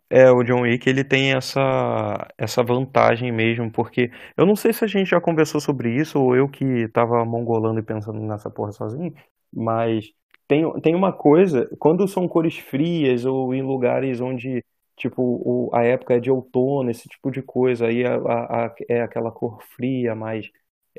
[0.09, 4.83] É, o John Wick, ele tem essa, essa vantagem mesmo, porque eu não sei se
[4.83, 8.71] a gente já conversou sobre isso ou eu que tava mongolando e pensando nessa porra
[8.71, 9.13] sozinho,
[9.53, 10.11] mas
[10.47, 14.63] tem, tem uma coisa, quando são cores frias ou em lugares onde,
[14.95, 18.75] tipo, o, a época é de outono, esse tipo de coisa, aí a, a- a-
[18.89, 20.49] é aquela cor fria, mais,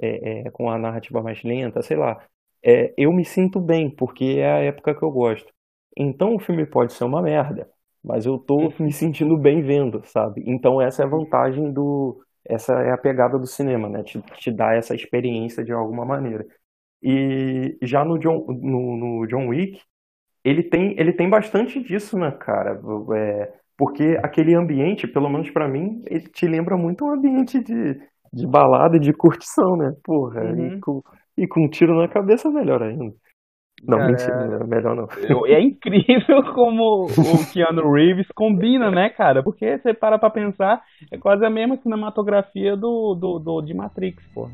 [0.00, 2.24] é, é, com a narrativa mais lenta, sei lá,
[2.62, 5.52] é, eu me sinto bem, porque é a época que eu gosto.
[5.96, 7.68] Então o filme pode ser uma merda,
[8.08, 10.42] mas eu tô me sentindo bem vendo, sabe?
[10.46, 12.20] Então essa é a vantagem do.
[12.46, 14.02] Essa é a pegada do cinema, né?
[14.04, 16.46] Te, te dá essa experiência de alguma maneira.
[17.02, 19.80] E já no John, no, no John Wick,
[20.44, 22.80] ele tem, ele tem bastante disso, né, cara?
[23.16, 27.94] É, porque aquele ambiente, pelo menos pra mim, ele te lembra muito um ambiente de,
[28.32, 29.94] de balada e de curtição, né?
[30.04, 30.66] Porra, Uhum.
[30.66, 31.02] e, com,
[31.36, 33.14] e com um tiro na cabeça melhor ainda.
[33.86, 35.44] Não, Cara, mentira, melhor não.
[35.46, 39.42] É incrível como o Keanu Reeves combina, né, cara?
[39.42, 44.26] Porque você para pra pensar, é quase a mesma cinematografia do, do, do de Matrix,
[44.34, 44.48] pô.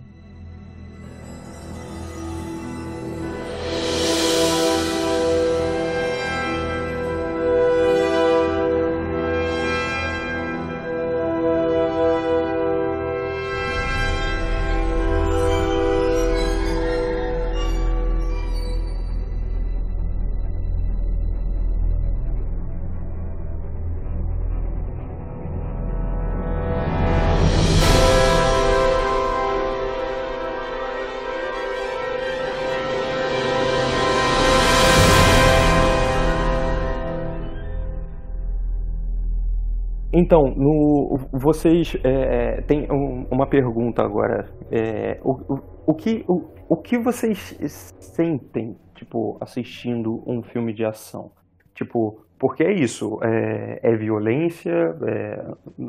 [40.25, 44.49] Então, no, vocês é, tem um- uma pergunta agora.
[44.71, 47.55] É, o, o, o que, o, o que vocês
[48.01, 51.31] sentem, tipo, assistindo um filme de ação?
[51.75, 54.73] Tipo, porque é isso, é, é violência,
[55.07, 55.45] é,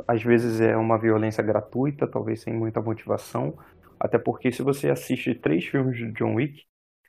[0.08, 3.54] às vezes é uma violência gratuita, talvez sem muita motivação.
[4.00, 6.64] Até porque se você assiste três filmes de John Wick,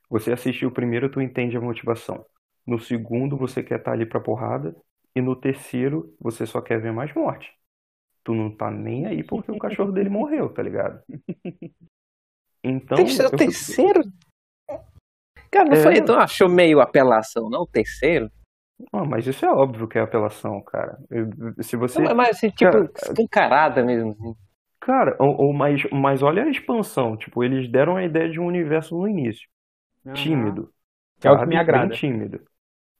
[0.08, 2.24] você assiste o primeiro, tu entende a motivação.
[2.66, 4.76] No segundo, você quer estar ali pra porrada.
[5.16, 7.50] E no terceiro, você só quer ver mais morte.
[8.22, 11.02] Tu não tá nem aí porque o cachorro dele morreu, tá ligado?
[12.62, 12.98] Então.
[12.98, 14.02] O eu- terceiro?
[15.52, 15.82] Cara, não É.
[15.82, 17.62] foi, tu achou meio apelação, não?
[17.62, 18.28] O terceiro?
[18.92, 20.98] Ah, mas isso é óbvio que é apelação, cara.
[21.62, 22.02] Se você.
[22.02, 24.10] Não, mas assim, tipo, Cara, escancarada mesmo.
[24.10, 24.34] assim.
[24.80, 27.16] Cara, ou, ou mais, mas olha a expansão.
[27.16, 29.48] Tipo, eles deram a ideia de um universo no início.
[30.12, 30.72] Tímido.
[31.20, 31.86] Que é o que me agrada.
[31.88, 32.40] Bem tímido.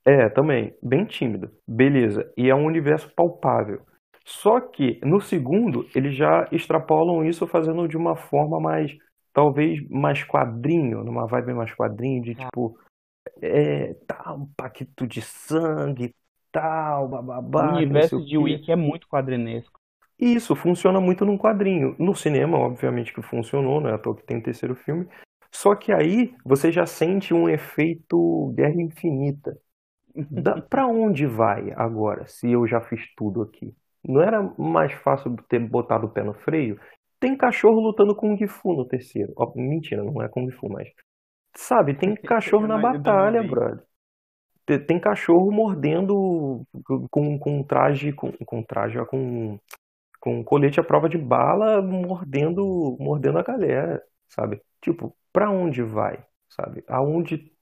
[0.07, 0.73] É, também.
[0.81, 1.51] Bem tímido.
[1.67, 2.33] Beleza.
[2.37, 3.81] E é um universo palpável.
[4.25, 8.93] Só que no segundo, eles já extrapolam isso fazendo de uma forma mais,
[9.33, 12.79] talvez mais quadrinho, numa vibe mais quadrinho, de tipo,
[13.43, 16.15] é, tá, um paquito de sangue,
[16.53, 17.73] tal, bababá.
[17.73, 18.39] o universo de.
[18.39, 19.79] Wick é muito quadrinesco.
[20.19, 21.95] Isso funciona muito num quadrinho.
[21.99, 23.93] No cinema, obviamente que funcionou, né?
[23.93, 25.07] À toa que tem o terceiro filme.
[25.53, 29.57] Só que aí você já sente um efeito Guerra Infinita.
[30.31, 33.75] Da, pra onde vai agora, se eu já fiz tudo aqui?
[34.05, 36.79] Não era mais fácil ter botado o pé no freio?
[37.19, 39.33] Tem cachorro lutando com Kung Fu no terceiro.
[39.37, 40.89] Ó, mentira, não é Kung Fu, mas.
[41.57, 43.85] Sabe, tem cachorro na Mas eu batalha, brother.
[44.67, 46.67] Tem- Tem cachorro mordendo
[47.11, 48.13] com, com traje.
[48.13, 49.59] Com, com traje, com.
[50.21, 54.61] com colete à prova de bala, mordendo, mordendo a galera, sabe?
[54.81, 56.85] Tipo, pra onde vai, sabe?
[56.89, 57.56] Aonde, é, é, o- o-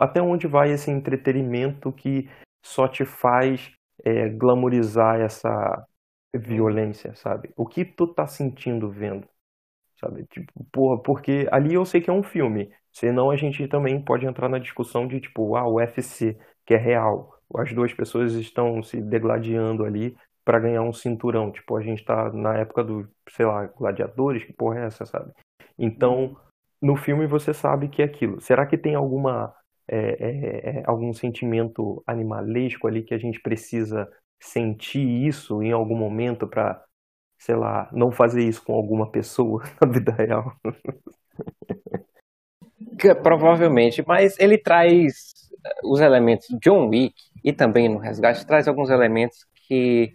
[0.00, 2.28] até onde vai esse entretenimento que
[2.64, 3.70] só te faz
[4.04, 5.86] é, glamorizar essa
[6.34, 7.50] violência, sabe?
[7.56, 9.26] O que tu tá sentindo vendo,
[10.00, 10.26] sabe?
[10.26, 14.26] Tipo, porra, porque ali eu sei que é um filme, senão a gente também pode
[14.26, 17.34] entrar na discussão de tipo, ah, o UFC, que é real.
[17.56, 21.50] As duas pessoas estão se degladiando ali para ganhar um cinturão.
[21.50, 25.32] Tipo, a gente tá na época do, sei lá, gladiadores, que porra é essa, sabe?
[25.78, 26.36] Então,
[26.80, 28.40] no filme você sabe que é aquilo.
[28.40, 29.54] Será que tem alguma
[29.90, 34.06] é, é, é, algum sentimento animalesco ali que a gente precisa
[34.38, 36.84] sentir isso em algum momento para,
[37.38, 40.54] sei lá, não fazer isso com alguma pessoa na vida real?
[43.22, 45.32] Provavelmente, mas ele traz
[45.64, 50.12] eh, os elementos John Wick e também no Resgate traz alguns elementos que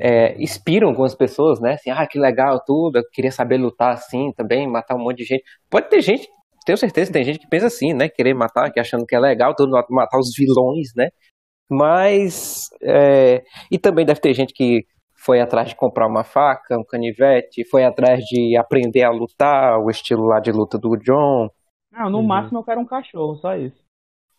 [0.00, 1.74] é, inspiram algumas pessoas, né?
[1.74, 5.24] Assim, ah, que legal tudo, eu queria saber lutar assim também, matar um monte de
[5.24, 5.44] gente.
[5.70, 6.28] Pode ter gente,
[6.64, 8.08] tenho certeza tem gente que pensa assim, né?
[8.08, 11.08] Querer matar, que achando que é legal, tudo matar os vilões, né?
[11.70, 14.84] Mas é, e também deve ter gente que
[15.16, 19.90] foi atrás de comprar uma faca, um canivete, foi atrás de aprender a lutar, o
[19.90, 21.48] estilo lá de luta do John.
[21.92, 22.26] Ah, no Uhum.
[22.26, 23.84] máximo eu quero um cachorro, só isso.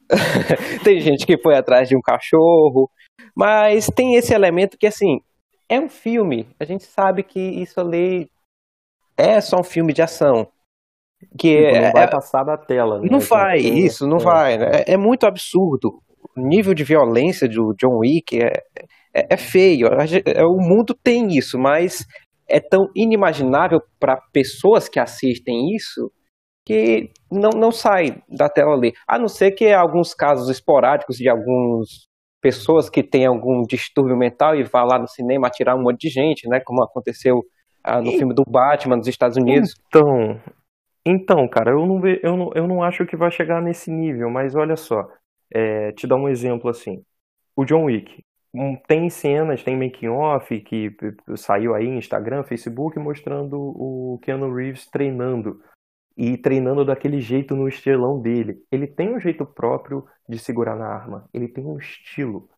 [0.86, 2.90] tem gente que foi atrás de um cachorro,
[3.36, 5.20] mas tem esse elemento que, assim,
[5.70, 6.48] é um filme.
[6.60, 8.30] A gente sabe que isso ali
[9.18, 10.48] é só um filme de ação.
[11.38, 13.08] Que Tipo, é, não vai é- passar da tela, né?
[13.10, 14.24] não vai, tem- isso, não é.
[14.24, 14.58] vai.
[14.58, 14.66] né?
[14.88, 16.00] É, é muito absurdo.
[16.36, 18.52] O nível de violência do John Wick é,
[19.14, 19.88] é, é feio.
[19.88, 22.06] É, O mundo tem isso, mas
[22.48, 26.12] é tão inimaginável para pessoas que assistem isso
[26.66, 28.94] que não, não sai da tela ali.
[29.08, 32.07] A não ser que alguns casos esporádicos de algumas
[32.42, 36.10] pessoas que têm algum distúrbio mental e vá lá no cinema atirar um monte de
[36.10, 36.60] gente, né?
[36.60, 37.44] Como aconteceu
[37.84, 39.74] ah, no filme do Batman nos Estados Unidos.
[39.88, 40.40] Então,
[41.06, 44.30] então, cara, eu não, ve, eu, não, eu não acho que vai chegar nesse nível,
[44.30, 45.08] mas olha só,
[45.54, 47.02] é, te dar um exemplo assim.
[47.56, 48.22] O John Wick.
[48.54, 54.20] um, tem cenas, tem making off que p- saiu aí em Instagram, Facebook, mostrando o
[54.22, 55.60] Keanu Reeves treinando.
[56.18, 58.64] E treinando daquele jeito no estilão dele.
[58.72, 61.30] Ele tem um jeito próprio de segurar na arma.
[61.34, 62.50] Ele tem um estilo.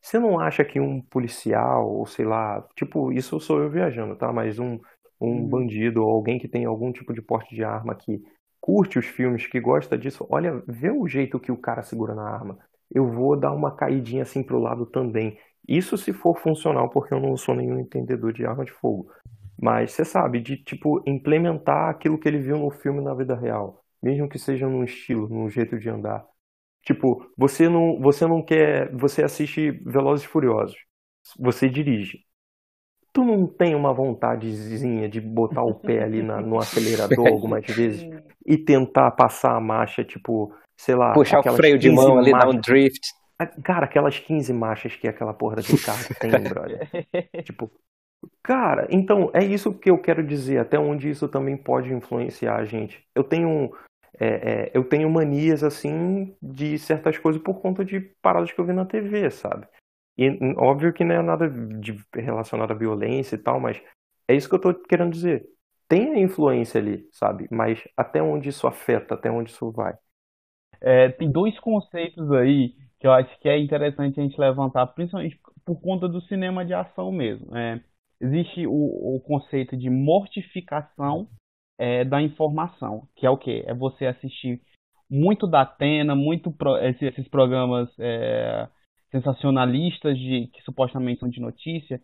[0.00, 4.32] Você não acha que um policial, ou sei lá, tipo, isso sou eu viajando, tá?
[4.32, 4.78] Mas um,
[5.20, 8.22] um bandido ou alguém que tem algum tipo de porte de arma que
[8.60, 12.28] curte os filmes, que gosta disso, olha, vê o jeito que o cara segura na
[12.28, 12.58] arma.
[12.92, 15.38] Eu vou dar uma caidinha assim pro lado também.
[15.66, 19.10] Isso se for funcional, porque eu não sou nenhum entendedor de arma de fogo.
[19.60, 23.82] Mas você sabe, de tipo, implementar aquilo que ele viu no filme na vida real.
[24.02, 26.24] Mesmo que seja num estilo, num jeito de andar.
[26.82, 28.94] Tipo, você não, você não quer.
[28.94, 30.76] Você assiste Velozes e Furiosos.
[31.38, 32.20] Você dirige.
[33.12, 38.06] Tu não tem uma vontadezinha de botar o pé ali na- no acelerador algumas vezes
[38.44, 41.14] e tentar passar a marcha, tipo, sei lá.
[41.14, 43.00] Puxar o freio de 15 mão ali, dar um drift.
[43.38, 46.88] Ah, Cara, aquelas 15 marchas que aquela porra daquele carro tem, brother.
[47.44, 47.70] Tipo,
[48.42, 52.64] cara, então é isso que eu quero dizer, até onde isso também pode influenciar a
[52.64, 53.06] gente.
[53.14, 53.72] Eu tenho,
[54.18, 58.64] é, é, eu tenho manias assim de certas coisas por conta de paradas que eu
[58.64, 59.66] vi na TV, sabe?
[60.16, 63.80] E hum, óbvio que não é nada de, relacionado à violência e tal, mas
[64.28, 65.46] é isso que eu tô querendo dizer.
[65.88, 67.46] Tem a influência ali, sabe?
[67.50, 69.94] Mas até onde isso afeta, até onde isso vai.
[70.80, 75.38] É, tem dois conceitos aí que eu acho que é interessante a gente levantar, principalmente
[75.64, 77.54] por conta do cinema de ação mesmo.
[77.56, 77.82] É,
[78.20, 81.28] existe o, o conceito de mortificação
[81.78, 83.64] é, da informação, que é o quê?
[83.66, 84.60] É você assistir
[85.10, 88.68] muito da Atena, muito pro- esse- esses programas é,
[89.10, 92.00] sensacionalistas de que supostamente são de notícia.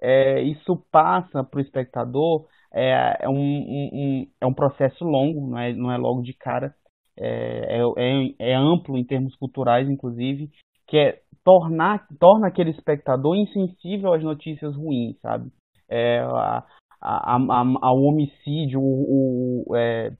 [0.00, 5.46] É, isso passa para o espectador é, é um, um- um- é um processo longo,
[5.48, 6.74] não é, não é logo de cara
[7.16, 10.50] é, é, é amplo em termos culturais, inclusive,
[10.86, 15.50] que é tornar torna aquele espectador insensível às notícias ruins, sabe?
[15.88, 16.64] É, a,
[17.00, 20.12] a, a- ao homicídio o, o, é,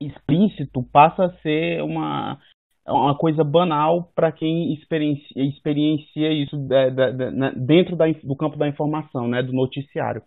[0.00, 2.38] explícito passa a ser uma,
[2.86, 8.68] uma coisa banal para quem experiencia, experiencia isso da- da- da- dentro do campo da
[8.68, 10.22] informação, né, do noticiário.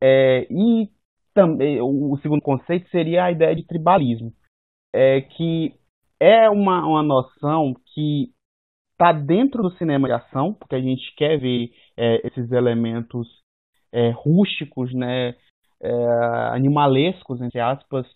[0.00, 0.88] É, e
[1.34, 4.32] também o segundo conceito seria a ideia de tribalismo
[4.94, 5.74] é que
[6.20, 8.32] é uma, uma noção que
[8.94, 13.28] está dentro do cinema de ação, porque a gente quer ver é, esses elementos
[13.92, 15.34] é, rústicos, né,
[15.80, 15.94] é,
[16.52, 18.06] animalescos, entre aspas,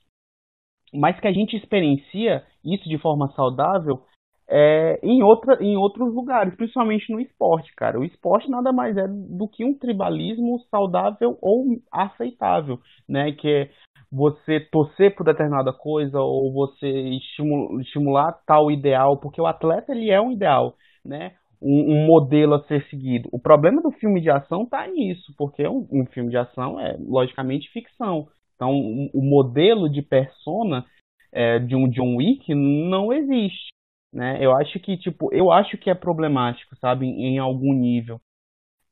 [0.92, 4.02] mas que a gente experiencia isso de forma saudável
[4.50, 8.00] é, em, outra, em outros lugares, principalmente no esporte, cara.
[8.00, 13.32] O esporte nada mais é do que um tribalismo saudável ou aceitável, né?
[13.32, 13.70] Que é
[14.10, 20.10] você torcer por determinada coisa ou você estimular, estimular tal ideal, porque o atleta ele
[20.10, 21.32] é um ideal, né?
[21.60, 23.28] Um, um, modelo a ser seguido.
[23.32, 26.96] O problema do filme de ação tá nisso, porque um, um filme de ação é
[27.00, 28.28] logicamente ficção.
[28.54, 30.84] Então, o modelo de persona
[31.32, 33.68] é, de um John Wick não existe,
[34.12, 34.38] né?
[34.40, 38.20] Eu acho que tipo, eu acho que é problemático, sabe, em algum nível.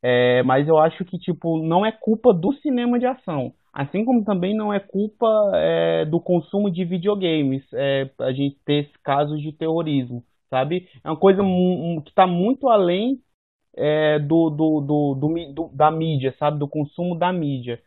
[0.02, 4.24] É, mas eu acho que tipo não é culpa do cinema de ação, assim como
[4.24, 9.52] também não é culpa é, do consumo de videogames, é, a gente ter casos de
[9.52, 10.88] terrorismo, sabe?
[11.04, 11.42] É uma coisa
[12.02, 13.22] que está muito além
[13.74, 16.58] é, do, do, do, do, da mídia, sabe?
[16.58, 17.82] Do consumo da mídia,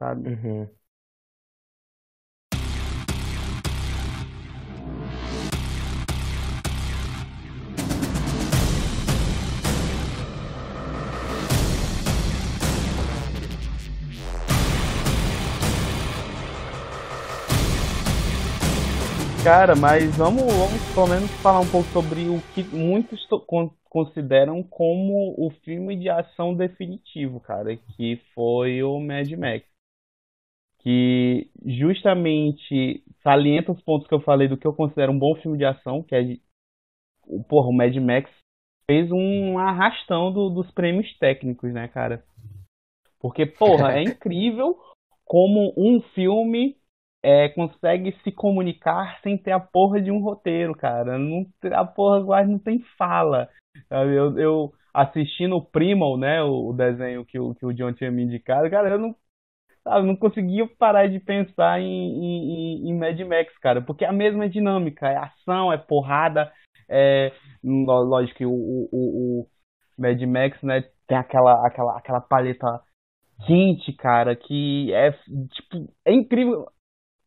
[0.00, 0.30] sabe?
[0.30, 0.68] Uhum.
[19.42, 23.26] Cara, mas vamos, vamos pelo menos falar um pouco sobre o que muitos
[23.88, 29.64] consideram como o filme de ação definitivo, cara, que foi o Mad Max.
[30.80, 35.56] Que justamente salienta os pontos que eu falei do que eu considero um bom filme
[35.56, 36.22] de ação, que é.
[37.48, 38.30] Porra, o Mad Max
[38.86, 42.22] fez um arrastão do, dos prêmios técnicos, né, cara?
[43.18, 44.76] Porque, porra, é incrível
[45.24, 46.79] como um filme
[47.22, 51.18] é, consegue se comunicar sem ter a porra de um roteiro, cara.
[51.18, 53.48] Não, a porra quase não tem fala.
[53.90, 58.10] Eu, eu assistindo o Primal, né, o, o, desenho que o, que o John tinha
[58.10, 59.14] me indicado, cara, eu não,
[59.84, 64.12] sabe, não conseguia parar de pensar em, em, em Mad Max, cara, porque é a
[64.12, 66.52] mesma dinâmica, é ação, é porrada,
[66.88, 69.46] é, lógico que o, o, o
[69.96, 72.80] Mad Max, né, tem aquela, aquela, aquela paleta
[73.46, 76.66] quente, cara, que é, tipo, é incrível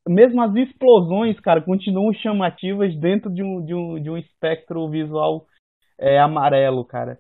[0.08, 5.46] mesmo as explosões, cara, continuam chamativas dentro de um, de um, de um espectro visual
[6.00, 7.18] é, amarelo, cara.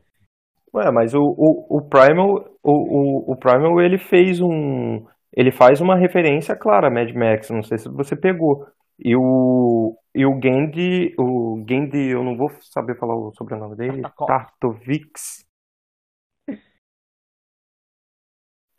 [0.73, 5.79] Ué, mas o, o, o Primal, o, o, o, Primal, ele fez um, ele faz
[5.79, 8.65] uma referência clara a Mad Max, não sei se você pegou.
[8.99, 14.01] E o, e o Gandhi, o Gandhi, eu não vou saber falar o sobrenome dele,
[14.27, 15.45] Tartovix,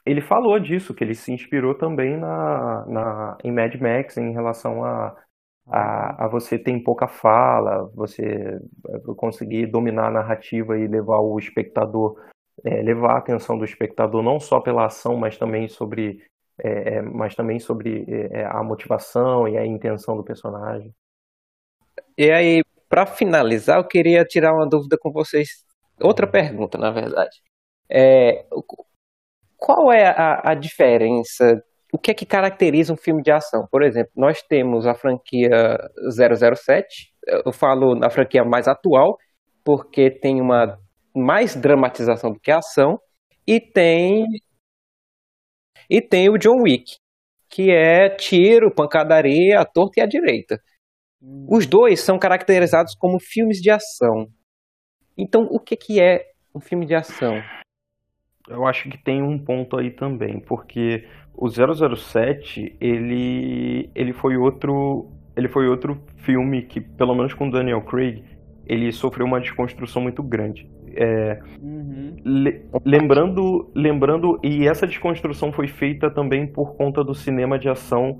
[0.04, 4.84] ele falou disso, que ele se inspirou também na, na, em Mad Max em relação
[4.84, 5.16] a,
[5.66, 11.38] a, a você ter pouca fala, você eh, conseguir dominar a narrativa e levar o
[11.38, 12.20] espectador,
[12.62, 16.22] é, levar a atenção do espectador não só pela ação, mas também sobre,
[16.58, 20.94] é, mas também sobre é, a motivação e a intenção do personagem.
[22.16, 25.64] E aí, para finalizar, eu queria tirar uma dúvida com vocês.
[26.00, 27.40] Outra pergunta, na verdade.
[27.88, 28.46] É,
[29.64, 31.58] qual é a, a diferença?
[31.90, 33.66] O que é que caracteriza um filme de ação?
[33.70, 35.78] Por exemplo, nós temos a franquia
[36.10, 37.14] 007,
[37.46, 39.16] eu falo na franquia mais atual,
[39.64, 40.78] porque tem uma
[41.16, 42.98] mais dramatização do que ação,
[43.46, 44.26] e tem
[45.88, 46.96] e tem o John Wick,
[47.48, 50.60] que é tiro, pancadaria, à torta e à direita.
[51.48, 54.26] Os dois são caracterizados como filmes de ação.
[55.16, 56.22] Então, o que, que é
[56.54, 57.40] um filme de ação?
[58.48, 61.04] Eu acho que tem um ponto aí também, porque
[61.36, 67.82] o 007, ele, ele foi outro ele foi outro filme que, pelo menos com Daniel
[67.82, 68.22] Craig,
[68.66, 70.68] ele sofreu uma desconstrução muito grande.
[70.96, 72.14] É, uhum.
[72.24, 78.16] le, lembrando, lembrando, e essa desconstrução foi feita também por conta do cinema de ação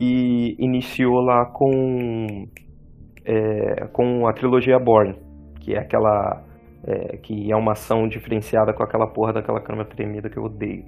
[0.00, 2.46] e iniciou lá com,
[3.24, 5.16] é, com a trilogia Bourne,
[5.60, 6.44] que é aquela
[6.86, 10.84] é, que é uma ação diferenciada com aquela porra daquela câmera tremida que eu odeio.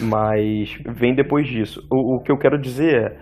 [0.00, 1.86] Mas vem depois disso.
[1.90, 3.18] O, o, que eu quero dizer é,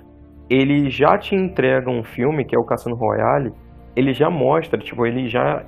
[0.49, 3.53] ele já te entrega um filme, que é o Cassino Royale,
[3.97, 5.65] ele já mostra, tipo, ele já...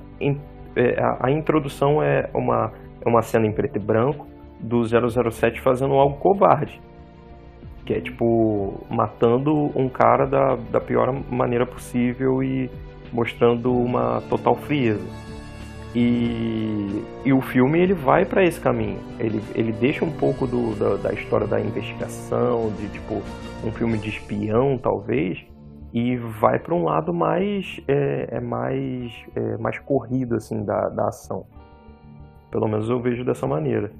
[0.75, 2.71] É, a, a, introdução é uma,
[3.05, 4.27] é uma cena em preto e branco
[4.59, 6.81] do 007 fazendo algo covarde.
[7.85, 12.69] Que é, tipo, matando um cara da, da pior maneira possível e
[13.11, 15.05] mostrando uma total frieza.
[15.95, 18.99] E, e o filme ele vai para esse caminho.
[19.19, 23.21] Ele, ele deixa um pouco do, da, da, história da investigação, de tipo
[23.63, 25.45] um filme de espião talvez,
[25.93, 31.09] e vai para um lado mais é, é mais é, mais corrido assim da, da
[31.09, 31.45] ação.
[32.49, 33.91] Pelo menos eu vejo dessa maneira.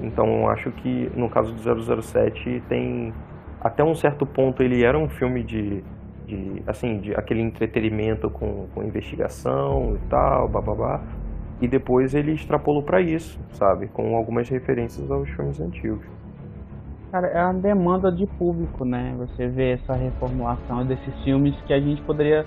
[0.00, 3.12] Então acho que no caso do 007 tem
[3.60, 5.84] até um certo ponto ele era um filme de,
[6.26, 11.00] de assim, de aquele entretenimento com, com investigação e tal, bababá.
[11.60, 13.86] E depois ele extrapolou para isso, sabe?
[13.88, 16.06] Com algumas referências aos filmes antigos.
[17.10, 19.14] Cara, é uma demanda de público, né?
[19.18, 22.44] Você vê essa reformulação desses filmes que a gente poderia.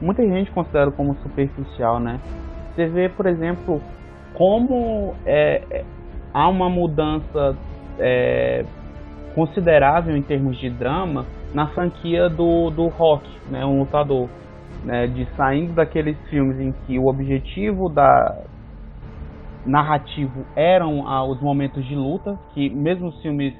[0.00, 2.20] Muita gente considera como superficial, né?
[2.74, 3.80] Você vê, por exemplo,
[4.34, 5.84] como é, é,
[6.34, 7.56] há uma mudança
[7.98, 8.64] é,
[9.34, 11.24] considerável em termos de drama
[11.54, 13.64] na franquia do, do Rock, né?
[13.64, 14.28] Um lutador.
[14.84, 18.42] Né, de saindo daqueles filmes em que o objetivo da
[19.64, 23.54] narrativo eram ah, os momentos de luta, que mesmo os filmes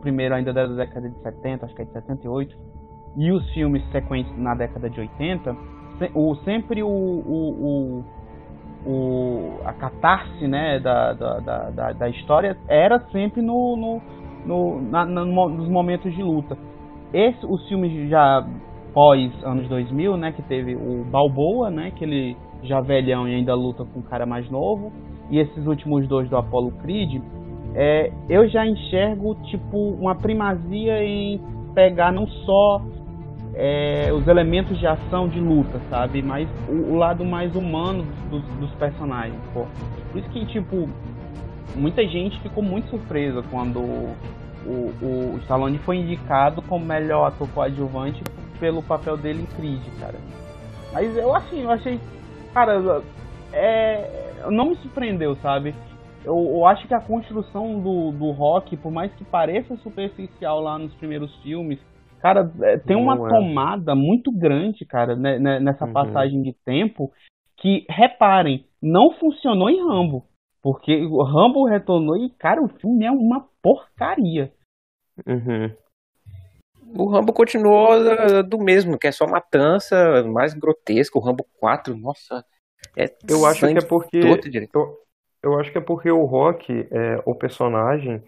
[0.00, 2.56] primeiro ainda da década de 70, acho que é de 78,
[3.16, 5.56] e os filmes sequentes na década de 80,
[6.14, 8.04] o, sempre o, o,
[8.84, 14.02] o, o a catarse né, da, da, da, da, história era sempre no, no,
[14.44, 16.58] no na, na, nos momentos de luta.
[17.12, 18.44] Esse, os filmes já
[18.94, 23.54] pós anos 2000, né, que teve o Balboa, né, que ele já velhão e ainda
[23.54, 24.92] luta com um cara mais novo,
[25.30, 27.20] e esses últimos dois do Apollo Creed,
[27.74, 31.40] é, eu já enxergo tipo uma primazia em
[31.74, 32.80] pegar não só
[33.54, 38.42] é, os elementos de ação de luta, sabe, mas o, o lado mais humano dos,
[38.60, 39.38] dos personagens.
[39.52, 39.66] Pô.
[40.12, 40.88] Por isso que tipo
[41.74, 44.14] muita gente ficou muito surpresa quando o,
[44.66, 48.22] o, o Stallone foi indicado como melhor ator coadjuvante
[48.58, 50.18] pelo papel dele em Creed, cara.
[50.92, 52.00] Mas eu assim, eu achei,
[52.52, 53.02] cara,
[53.52, 55.74] é, não me surpreendeu, sabe?
[56.24, 60.78] eu, eu, acho que a construção do, do rock, por mais que pareça superficial lá
[60.78, 61.78] nos primeiros filmes,
[62.20, 63.28] cara, é, tem uma é.
[63.28, 65.92] tomada muito grande, cara, né, né, nessa uhum.
[65.92, 67.10] passagem de tempo,
[67.58, 70.24] que, reparem, não funcionou em Rambo.
[70.62, 74.50] Porque o Rambo retornou e, cara, o filme é uma porcaria.
[75.26, 75.70] Uhum.
[76.96, 77.90] O Rambo continuou
[78.44, 81.18] do mesmo, que é só matança, mais grotesco.
[81.18, 82.44] O Rambo 4, nossa.
[82.96, 84.18] É eu acho que é porque.
[84.72, 84.98] Eu,
[85.42, 88.22] eu acho que é porque o Rock, é, o personagem,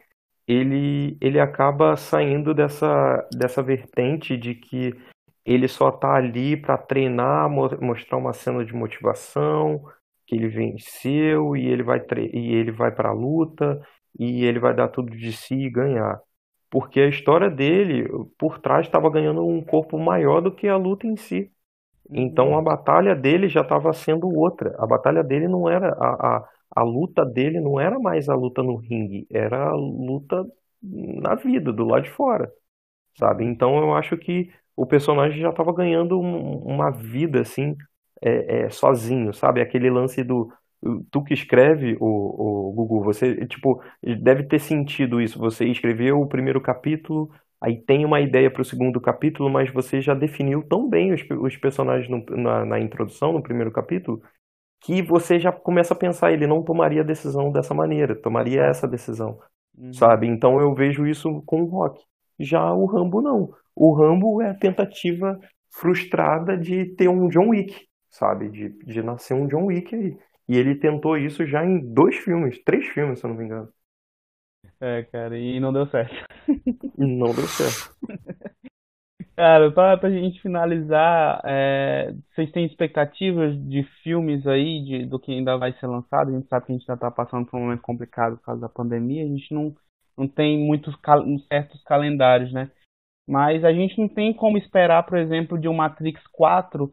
[0.47, 4.93] ele, ele acaba saindo dessa, dessa vertente de que
[5.45, 9.83] ele só tá ali para treinar, mostrar uma cena de motivação,
[10.27, 13.81] que ele venceu e ele vai e ele vai para a luta
[14.19, 16.21] e ele vai dar tudo de si e ganhar.
[16.71, 18.09] Porque a história dele
[18.39, 21.53] por trás estava ganhando um corpo maior do que a luta em si.
[22.11, 24.75] Então a batalha dele já estava sendo outra.
[24.79, 28.62] A batalha dele não era a, a a luta dele não era mais a luta
[28.62, 30.45] no ringue, era a luta
[30.83, 32.53] na vida, do lado de fora,
[33.19, 33.45] sabe?
[33.45, 37.77] Então eu acho que o personagem já estava ganhando um, uma vida assim,
[38.23, 39.61] é, é, sozinho, sabe?
[39.61, 40.53] Aquele lance do
[41.11, 45.39] tu que escreve o, o Gugu, você tipo deve ter sentido isso.
[45.39, 47.30] Você escreveu o primeiro capítulo,
[47.61, 51.22] aí tem uma ideia para o segundo capítulo, mas você já definiu tão bem os,
[51.30, 54.22] os personagens no, na, na introdução, no primeiro capítulo,
[54.80, 58.87] que você já começa a pensar, ele não tomaria a decisão dessa maneira, tomaria essa
[58.87, 59.39] decisão,
[59.76, 59.93] uhum.
[59.93, 60.26] sabe?
[60.26, 62.03] Então eu vejo isso com o Rock.
[62.39, 63.53] Já o Rambo não.
[63.74, 65.39] O Rambo é a tentativa
[65.70, 68.49] frustrada de ter um John Wick, sabe?
[68.49, 70.16] De, de nascer um John Wick aí.
[70.49, 73.68] E ele tentou isso já em dois filmes, três filmes, se eu não me engano.
[74.80, 76.14] É, cara, e não deu certo.
[76.97, 77.97] não deu certo.
[79.36, 85.30] Cara, pra, pra gente finalizar, é, vocês têm expectativas de filmes aí, de, do que
[85.30, 86.30] ainda vai ser lançado?
[86.30, 88.62] A gente sabe que a gente ainda tá passando por um momento complicado por causa
[88.62, 89.76] da pandemia, a gente não,
[90.16, 92.70] não tem muitos cal certos calendários, né?
[93.28, 96.90] Mas a gente não tem como esperar, por exemplo, de um Matrix 4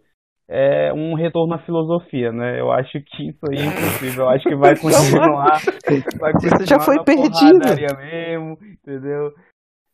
[0.49, 2.59] é, um retorno à filosofia, né?
[2.59, 4.25] Eu acho que isso aí é impossível.
[4.25, 5.59] Eu acho que vai continuar.
[6.19, 7.59] vai continuar isso já foi perdido.
[7.97, 9.31] mesmo, entendeu?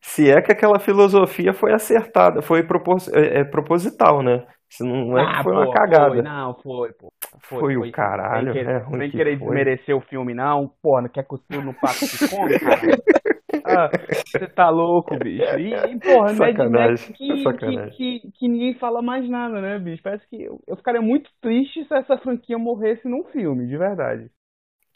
[0.01, 4.45] Se é que aquela filosofia foi acertada, foi propos é, é proposital, né?
[4.69, 6.13] Se não é ah, que foi pô, uma cagada.
[6.13, 7.11] Foi, não, foi, pô.
[7.41, 8.53] Foi, foi, foi o caralho.
[8.53, 10.71] Sem querer, é ruim sem querer desmerecer o filme, não.
[10.81, 12.79] Pô, não quer cuspir no papo de come, cara?
[13.69, 13.89] Ah,
[14.25, 15.59] você tá louco, bicho.
[15.59, 17.91] E, e porra, sacanagem, Mad Max que, sacanagem.
[17.91, 20.03] Que, que, que, ninguém fala mais nada, né, bicho?
[20.03, 24.29] Parece que eu, eu ficaria muito triste se essa franquia morresse num filme, de verdade.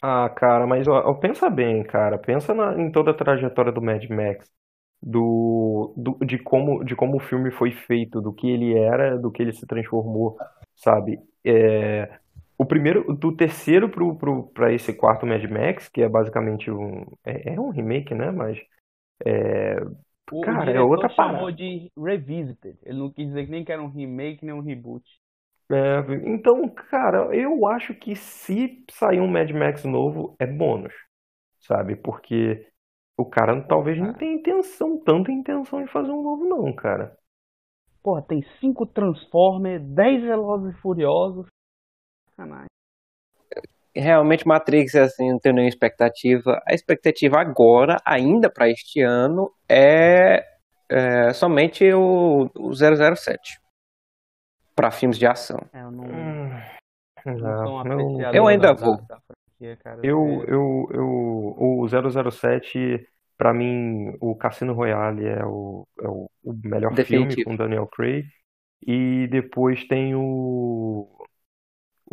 [0.02, 2.18] Ah, cara, mas ó, pensa bem, cara.
[2.18, 4.50] Pensa na, em toda a trajetória do Mad Max
[5.04, 9.30] do, do, de, como, de como o filme foi feito, do que ele era, do
[9.30, 10.36] que ele se transformou,
[10.74, 11.18] sabe?
[11.44, 12.18] É,
[12.56, 17.04] o primeiro, do terceiro pro, pro, pra esse quarto Mad Max, que é basicamente um.
[17.24, 18.30] É, é um remake, né?
[18.30, 18.58] Mas.
[19.24, 19.76] É,
[20.32, 21.52] o, cara, o é outra chamou parada.
[21.52, 22.78] de Revisited.
[22.82, 25.04] Ele não quis dizer nem que era um remake nem um reboot.
[25.70, 30.92] É, então, cara, eu acho que se sair um Mad Max novo, é bônus,
[31.60, 31.96] sabe?
[31.96, 32.66] Porque
[33.16, 37.16] o cara talvez não tenha intenção, tanta intenção de fazer um novo, não, cara.
[38.02, 41.46] Porra, tem cinco Transformers, 10 Velozes e Furiosos.
[42.36, 42.66] Sacanagem.
[43.96, 46.60] Realmente, Matrix, assim, não tenho nenhuma expectativa.
[46.66, 50.44] A expectativa agora, ainda para este ano, é,
[50.88, 53.60] é somente o, o 007
[54.74, 55.58] para filmes de ação.
[55.72, 56.50] É, eu não, Hum,
[57.24, 58.96] não apreciador Eu ainda da- vou.
[59.06, 60.00] da franquia, cara.
[60.02, 63.06] Eu, eu, eu, o 007,
[63.38, 67.44] pra mim, o Cassino Royale é o, é o, o melhor filme Definitivo.
[67.50, 68.26] com Daniel Craig.
[68.86, 71.13] E depois tem o,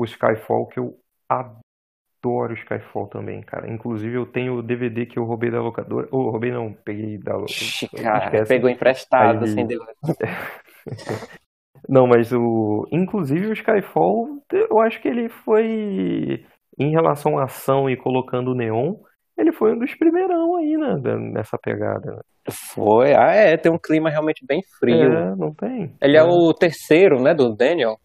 [0.01, 0.95] o Skyfall, que eu
[1.29, 3.71] adoro Skyfall também, cara.
[3.71, 6.07] Inclusive, eu tenho o DVD que eu roubei da locadora.
[6.11, 8.03] Ou roubei não, peguei da locadora.
[8.03, 8.47] cara, Esquece.
[8.49, 9.67] pegou emprestado, Aí- assim.
[11.89, 12.87] Não, mas o.
[12.91, 16.45] Inclusive o Skyfall, eu acho que ele foi.
[16.79, 18.95] Em relação à ação e colocando o neon,
[19.37, 20.95] ele foi um dos primeirão aí, né?
[21.33, 22.11] Nessa pegada.
[22.11, 22.21] né?
[22.73, 25.11] Foi, ah, é, tem um clima realmente bem frio.
[25.11, 25.93] É, não tem.
[26.01, 27.97] Ele é o terceiro, né, do Daniel.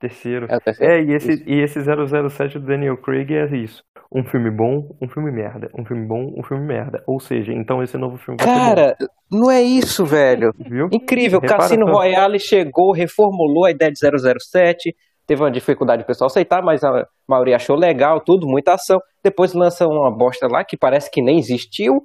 [0.00, 0.46] Terceiro.
[0.50, 0.92] É terceiro?
[0.92, 1.44] É, e esse, Isso.
[1.46, 1.80] e esse
[2.28, 3.82] 007 do Daniel Craig é isso.
[4.12, 5.70] Um filme bom, um filme merda.
[5.78, 7.02] Um filme bom, um filme merda.
[7.06, 8.96] Ou seja, então esse novo filme Cara,
[9.30, 10.52] não é isso, velho.
[10.58, 10.88] viu?
[10.90, 11.92] Incrível, Repara Cassino só.
[11.92, 14.94] Royale chegou, reformulou a ideia de 007,
[15.26, 18.98] teve uma dificuldade o pessoal aceitar, mas a maioria achou legal, tudo, muita ação.
[19.22, 22.02] Depois lança uma bosta lá que parece que nem existiu,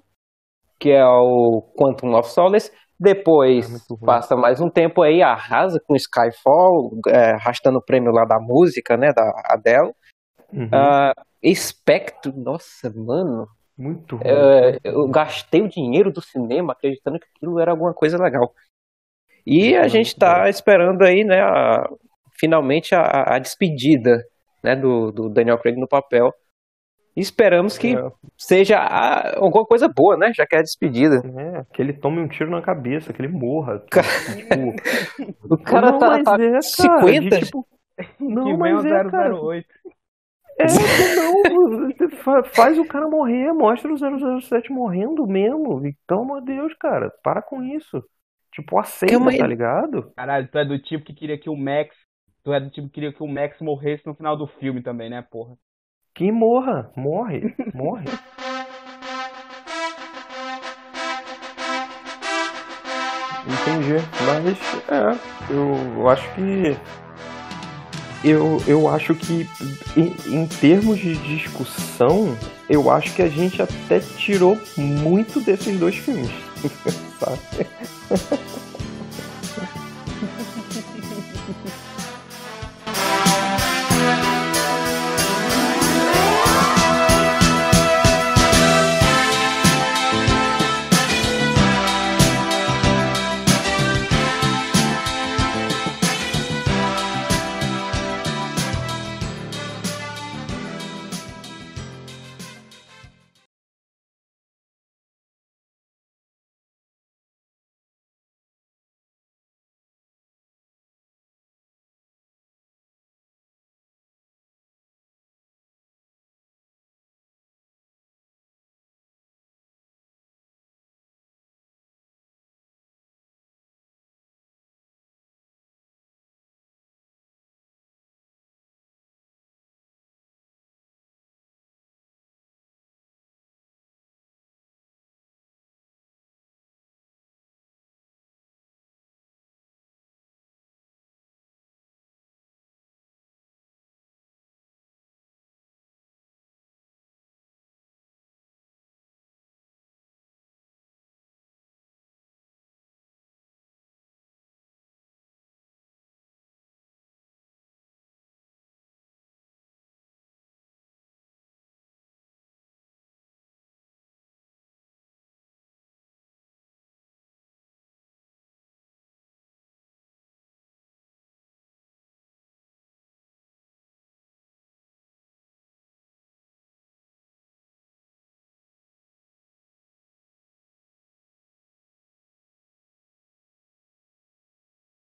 [0.79, 2.71] que é o Quantum of Solace.
[2.99, 8.25] Depois É passa mais um tempo aí, arrasa com Skyfall, é, arrastando o prêmio lá
[8.25, 9.91] da música, né, da Adele.
[10.53, 10.69] Uhum.
[10.71, 11.13] Ah,
[11.53, 14.27] Spectre, nossa, mano, Muito ruim.
[14.27, 18.53] é, eu gastei o dinheiro do cinema acreditando que aquilo era alguma coisa legal.
[19.45, 21.87] E a gente tá esperando aí, né, a-
[22.39, 24.23] finalmente a, a despedida,
[24.63, 26.33] né, do, do Daniel Craig no papel.
[27.15, 28.11] E esperamos que É.
[28.37, 31.21] seja a- alguma coisa boa, né, já que é a despedida.
[31.39, 33.81] É, que ele tome um tiro na cabeça, que ele morra.
[34.35, 37.65] Tipo, O cara não, tá, tá é, cara, 50, de, tipo,
[38.19, 39.65] não, que mas o é, cara, 008.
[40.57, 40.65] É,
[41.15, 43.97] não, faz o cara morrer, mostra o
[44.41, 45.85] 007 morrendo mesmo.
[45.85, 48.03] E, pelo amor de Deus, cara, para com isso.
[48.53, 50.11] Tipo, aceita, tá ligado?
[50.15, 51.93] Caralho, tu é do tipo que queria que o Max.
[52.43, 55.09] Tu é do tipo que queria que o Max morresse no final do filme também,
[55.09, 55.55] né, porra?
[56.15, 58.05] Que morra, morre, morre.
[63.45, 64.57] Entendi, mas
[64.87, 66.77] é, eu acho que
[68.23, 69.45] eu, eu acho que
[69.97, 72.33] em, em termos de discussão,
[72.69, 76.31] eu acho que a gente até tirou muito desses dois filmes.
[77.19, 77.67] sabe?